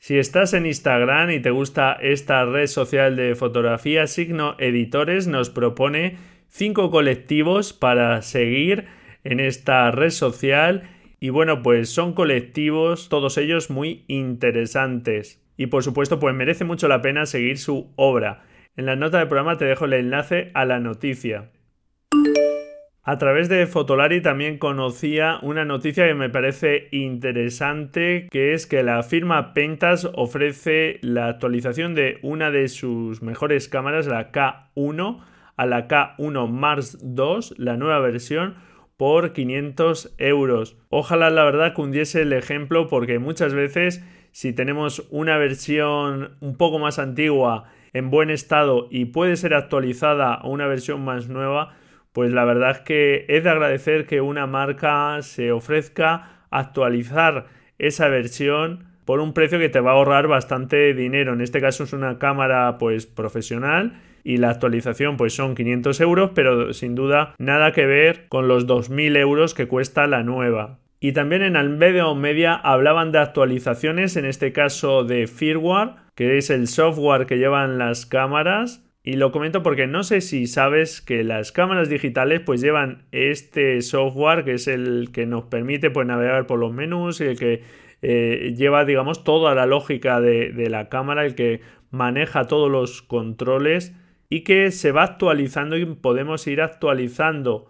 Si 0.02 0.18
estás 0.18 0.54
en 0.54 0.66
Instagram 0.66 1.32
y 1.32 1.40
te 1.40 1.52
gusta 1.52 1.94
esta 1.94 2.44
red 2.44 2.68
social 2.68 3.16
de 3.16 3.36
fotografía, 3.36 4.08
Signo 4.08 4.58
Editores 4.60 5.28
nos 5.28 5.50
propone 5.50 6.18
cinco 6.50 6.92
colectivos 6.92 7.72
para 7.72 8.22
seguir 8.24 8.88
en 9.24 9.40
esta 9.40 9.90
red 9.90 10.10
social. 10.10 10.84
Y 11.22 11.30
bueno, 11.30 11.64
pues 11.64 11.90
son 11.90 12.12
colectivos, 12.12 13.08
todos 13.08 13.38
ellos 13.38 13.70
muy 13.70 14.04
interesantes. 14.10 15.42
Y 15.56 15.68
por 15.68 15.82
supuesto, 15.82 16.20
pues 16.20 16.36
merece 16.36 16.66
mucho 16.66 16.90
la 16.90 17.02
pena 17.02 17.26
seguir 17.26 17.58
su 17.58 17.94
obra. 17.96 18.44
En 18.76 18.86
la 18.86 18.98
nota 18.98 19.20
del 19.20 19.30
programa 19.30 19.58
te 19.58 19.64
dejo 19.64 19.86
el 19.86 19.94
enlace 19.94 20.52
a 20.54 20.66
la 20.66 20.82
noticia. 20.82 21.52
A 23.04 23.18
través 23.18 23.50
de 23.50 23.66
Fotolari 23.66 24.22
también 24.22 24.60
conocía 24.60 25.40
una 25.42 25.66
noticia 25.66 26.06
que 26.06 26.14
me 26.14 26.30
parece 26.30 26.88
interesante, 26.92 28.28
que 28.30 28.54
es 28.54 28.68
que 28.68 28.84
la 28.84 29.02
firma 29.02 29.56
Pentas 29.56 30.08
ofrece 30.14 31.00
la 31.02 31.28
actualización 31.28 31.96
de 31.96 32.20
una 32.22 32.52
de 32.52 32.68
sus 32.68 33.24
mejores 33.24 33.68
cámaras, 33.68 34.06
la 34.06 34.32
K1, 34.32 35.20
a 35.58 35.66
la 35.66 35.88
K1 35.88 36.48
Mars 36.48 37.00
2, 37.02 37.56
la 37.58 37.76
nueva 37.76 37.98
versión, 38.02 38.54
por 38.98 39.34
500 39.34 40.14
euros. 40.20 40.78
Ojalá 40.90 41.32
la 41.32 41.44
verdad 41.44 41.74
cundiese 41.74 42.22
el 42.22 42.34
ejemplo 42.34 42.88
porque 42.88 43.18
muchas 43.18 43.56
veces 43.56 44.06
si 44.32 44.54
tenemos 44.54 45.08
una 45.10 45.40
versión 45.40 46.38
un 46.40 46.56
poco 46.56 46.78
más 46.78 47.00
antigua 47.00 47.64
en 47.94 48.12
buen 48.12 48.30
estado 48.30 48.88
y 48.92 49.06
puede 49.06 49.38
ser 49.38 49.56
actualizada 49.56 50.36
a 50.36 50.48
una 50.48 50.68
versión 50.68 51.04
más 51.04 51.30
nueva, 51.30 51.74
pues 52.14 52.32
la 52.32 52.46
verdad 52.46 52.72
es 52.72 52.80
que 52.80 53.26
es 53.28 53.44
de 53.44 53.50
agradecer 53.50 54.06
que 54.06 54.22
una 54.22 54.48
marca 54.48 55.22
se 55.22 55.52
ofrezca 55.52 56.46
actualizar 56.50 57.46
esa 57.80 58.08
versión 58.10 58.86
por 59.06 59.20
un 59.20 59.34
precio 59.34 59.60
que 59.60 59.70
te 59.70 59.80
va 59.80 59.92
a 59.92 59.94
ahorrar 59.96 60.28
bastante 60.28 60.94
dinero. 60.94 61.34
En 61.34 61.42
este 61.42 61.62
caso 61.62 61.84
es 61.84 61.94
una 61.94 62.20
cámara 62.20 62.78
pues 62.78 63.08
profesional 63.08 64.00
y 64.24 64.38
la 64.38 64.50
actualización 64.50 65.18
pues 65.18 65.34
son 65.34 65.56
500 65.56 66.00
euros, 66.02 66.32
pero 66.36 66.74
sin 66.74 66.96
duda 66.96 67.34
nada 67.38 67.72
que 67.72 67.86
ver 67.86 68.28
con 68.28 68.48
los 68.48 68.68
2.000 68.68 69.18
euros 69.18 69.54
que 69.54 69.68
cuesta 69.68 70.06
la 70.08 70.24
nueva. 70.24 70.80
Y 71.00 71.14
también 71.14 71.42
en 71.42 71.56
Albedo 71.56 72.14
Media 72.14 72.54
hablaban 72.54 73.12
de 73.12 73.18
actualizaciones, 73.18 74.18
en 74.18 74.26
este 74.26 74.54
caso 74.54 75.04
de 75.04 75.26
firmware, 75.26 75.96
que 76.14 76.38
es 76.38 76.52
el 76.52 76.68
software 76.68 77.26
que 77.26 77.40
llevan 77.40 77.80
las 77.80 78.06
cámaras 78.06 78.86
y 79.04 79.14
lo 79.14 79.32
comento 79.32 79.64
porque 79.64 79.88
no 79.88 80.04
sé 80.04 80.22
si 80.22 80.46
sabes 80.46 81.02
que 81.02 81.24
las 81.24 81.52
cámaras 81.52 81.90
digitales 81.90 82.42
pues 82.42 82.62
llevan 82.62 83.04
este 83.12 83.82
software 83.82 84.44
que 84.44 84.54
es 84.54 84.68
el 84.68 85.10
que 85.12 85.26
nos 85.26 85.46
permite 85.46 85.90
pues 85.90 86.06
navegar 86.06 86.46
por 86.46 86.60
los 86.60 86.72
menús 86.72 87.20
y 87.20 87.26
el 87.26 87.40
que 87.40 87.64
eh, 88.04 88.54
lleva 88.56 88.86
digamos 88.86 89.24
toda 89.24 89.56
la 89.56 89.66
lógica 89.66 90.22
de, 90.22 90.52
de 90.52 90.70
la 90.70 90.90
cámara, 90.90 91.26
el 91.26 91.34
que 91.36 91.62
maneja 91.90 92.46
todos 92.46 92.70
los 92.70 93.02
controles 93.02 93.94
y 94.30 94.42
que 94.42 94.72
se 94.72 94.92
va 94.92 95.04
actualizando 95.04 95.78
y 95.78 95.86
podemos 95.86 96.46
ir 96.48 96.62
actualizando. 96.62 97.70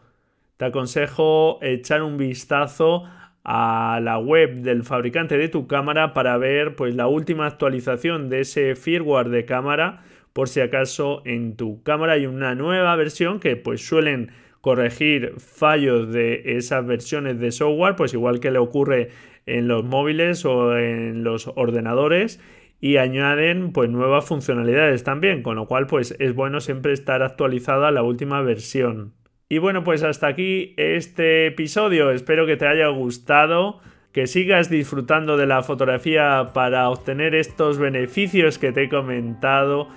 Te 0.57 0.65
aconsejo 0.65 1.59
echar 1.61 2.03
un 2.03 2.17
vistazo 2.17 3.05
a 3.43 3.99
la 4.03 4.19
web 4.19 4.61
del 4.61 4.83
fabricante 4.83 5.37
de 5.37 5.49
tu 5.49 5.65
cámara 5.65 6.13
para 6.13 6.37
ver 6.37 6.75
pues 6.75 6.93
la 6.93 7.07
última 7.07 7.47
actualización 7.47 8.29
de 8.29 8.41
ese 8.41 8.75
firmware 8.75 9.29
de 9.29 9.45
cámara 9.45 10.03
por 10.33 10.49
si 10.49 10.61
acaso 10.61 11.21
en 11.25 11.55
tu 11.55 11.83
cámara 11.83 12.13
hay 12.13 12.25
una 12.25 12.55
nueva 12.55 12.95
versión 12.95 13.39
que 13.39 13.55
pues 13.55 13.85
suelen 13.85 14.31
corregir 14.61 15.33
fallos 15.37 16.11
de 16.11 16.57
esas 16.57 16.85
versiones 16.85 17.39
de 17.39 17.51
software 17.51 17.95
pues 17.95 18.13
igual 18.13 18.39
que 18.39 18.51
le 18.51 18.59
ocurre 18.59 19.09
en 19.45 19.67
los 19.67 19.83
móviles 19.83 20.45
o 20.45 20.77
en 20.77 21.23
los 21.23 21.47
ordenadores 21.55 22.39
y 22.79 22.97
añaden 22.97 23.71
pues 23.71 23.89
nuevas 23.89 24.25
funcionalidades 24.25 25.03
también 25.03 25.43
con 25.43 25.55
lo 25.55 25.67
cual 25.67 25.87
pues 25.87 26.15
es 26.19 26.35
bueno 26.35 26.59
siempre 26.59 26.93
estar 26.93 27.23
actualizado 27.23 27.85
a 27.85 27.91
la 27.91 28.03
última 28.03 28.41
versión 28.41 29.13
y 29.51 29.57
bueno, 29.57 29.83
pues 29.83 30.01
hasta 30.01 30.27
aquí 30.27 30.73
este 30.77 31.47
episodio. 31.47 32.11
Espero 32.11 32.45
que 32.45 32.55
te 32.55 32.65
haya 32.67 32.87
gustado, 32.87 33.81
que 34.13 34.25
sigas 34.25 34.69
disfrutando 34.69 35.35
de 35.35 35.45
la 35.45 35.61
fotografía 35.61 36.51
para 36.53 36.87
obtener 36.89 37.35
estos 37.35 37.77
beneficios 37.77 38.57
que 38.57 38.71
te 38.71 38.83
he 38.83 38.89
comentado, 38.89 39.89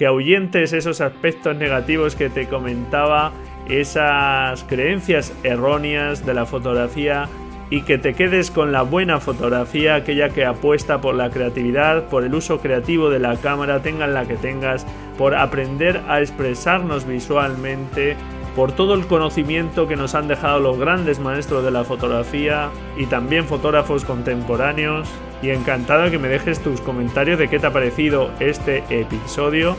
que 0.00 0.06
ahuyentes 0.06 0.72
esos 0.72 1.02
aspectos 1.02 1.54
negativos 1.56 2.16
que 2.16 2.30
te 2.30 2.48
comentaba, 2.48 3.32
esas 3.68 4.64
creencias 4.64 5.34
erróneas 5.42 6.24
de 6.24 6.32
la 6.32 6.46
fotografía 6.46 7.28
y 7.68 7.82
que 7.82 7.98
te 7.98 8.14
quedes 8.14 8.50
con 8.50 8.72
la 8.72 8.80
buena 8.80 9.20
fotografía, 9.20 9.96
aquella 9.96 10.30
que 10.30 10.46
apuesta 10.46 11.02
por 11.02 11.16
la 11.16 11.28
creatividad, 11.28 12.08
por 12.08 12.24
el 12.24 12.34
uso 12.34 12.60
creativo 12.60 13.10
de 13.10 13.18
la 13.18 13.36
cámara, 13.36 13.82
tengas 13.82 14.08
la 14.08 14.24
que 14.24 14.36
tengas, 14.36 14.86
por 15.18 15.34
aprender 15.34 16.00
a 16.08 16.22
expresarnos 16.22 17.06
visualmente 17.06 18.16
por 18.56 18.72
todo 18.72 18.94
el 18.94 19.06
conocimiento 19.06 19.86
que 19.86 19.96
nos 19.96 20.14
han 20.14 20.28
dejado 20.28 20.60
los 20.60 20.78
grandes 20.78 21.18
maestros 21.18 21.62
de 21.62 21.72
la 21.72 21.84
fotografía 21.84 22.70
y 22.96 23.04
también 23.04 23.44
fotógrafos 23.44 24.06
contemporáneos. 24.06 25.10
Y 25.42 25.50
encantado 25.50 26.10
que 26.10 26.18
me 26.18 26.28
dejes 26.28 26.60
tus 26.60 26.80
comentarios 26.80 27.38
de 27.38 27.48
qué 27.48 27.58
te 27.58 27.66
ha 27.66 27.72
parecido 27.72 28.30
este 28.40 28.84
episodio. 28.90 29.76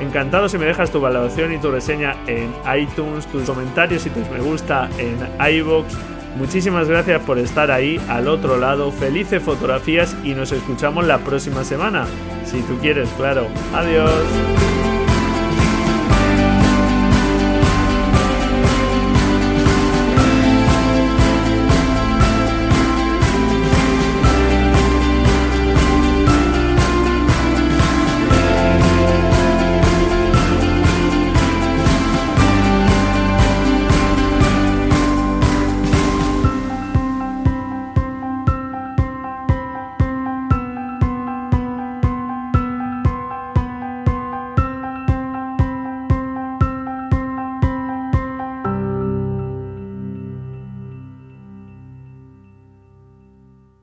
Encantado 0.00 0.48
si 0.48 0.56
me 0.56 0.66
dejas 0.66 0.90
tu 0.90 1.00
valoración 1.00 1.52
y 1.52 1.58
tu 1.58 1.70
reseña 1.70 2.16
en 2.26 2.52
iTunes, 2.78 3.26
tus 3.26 3.44
comentarios 3.44 4.06
y 4.06 4.10
tus 4.10 4.28
me 4.30 4.40
gusta 4.40 4.88
en 4.98 5.18
iBox. 5.56 5.94
Muchísimas 6.36 6.88
gracias 6.88 7.20
por 7.22 7.38
estar 7.38 7.70
ahí 7.70 8.00
al 8.08 8.28
otro 8.28 8.56
lado. 8.56 8.92
Felices 8.92 9.42
fotografías 9.42 10.16
y 10.24 10.34
nos 10.34 10.52
escuchamos 10.52 11.06
la 11.06 11.18
próxima 11.18 11.64
semana. 11.64 12.06
Si 12.44 12.60
tú 12.62 12.78
quieres, 12.78 13.08
claro. 13.16 13.46
Adiós. 13.74 14.79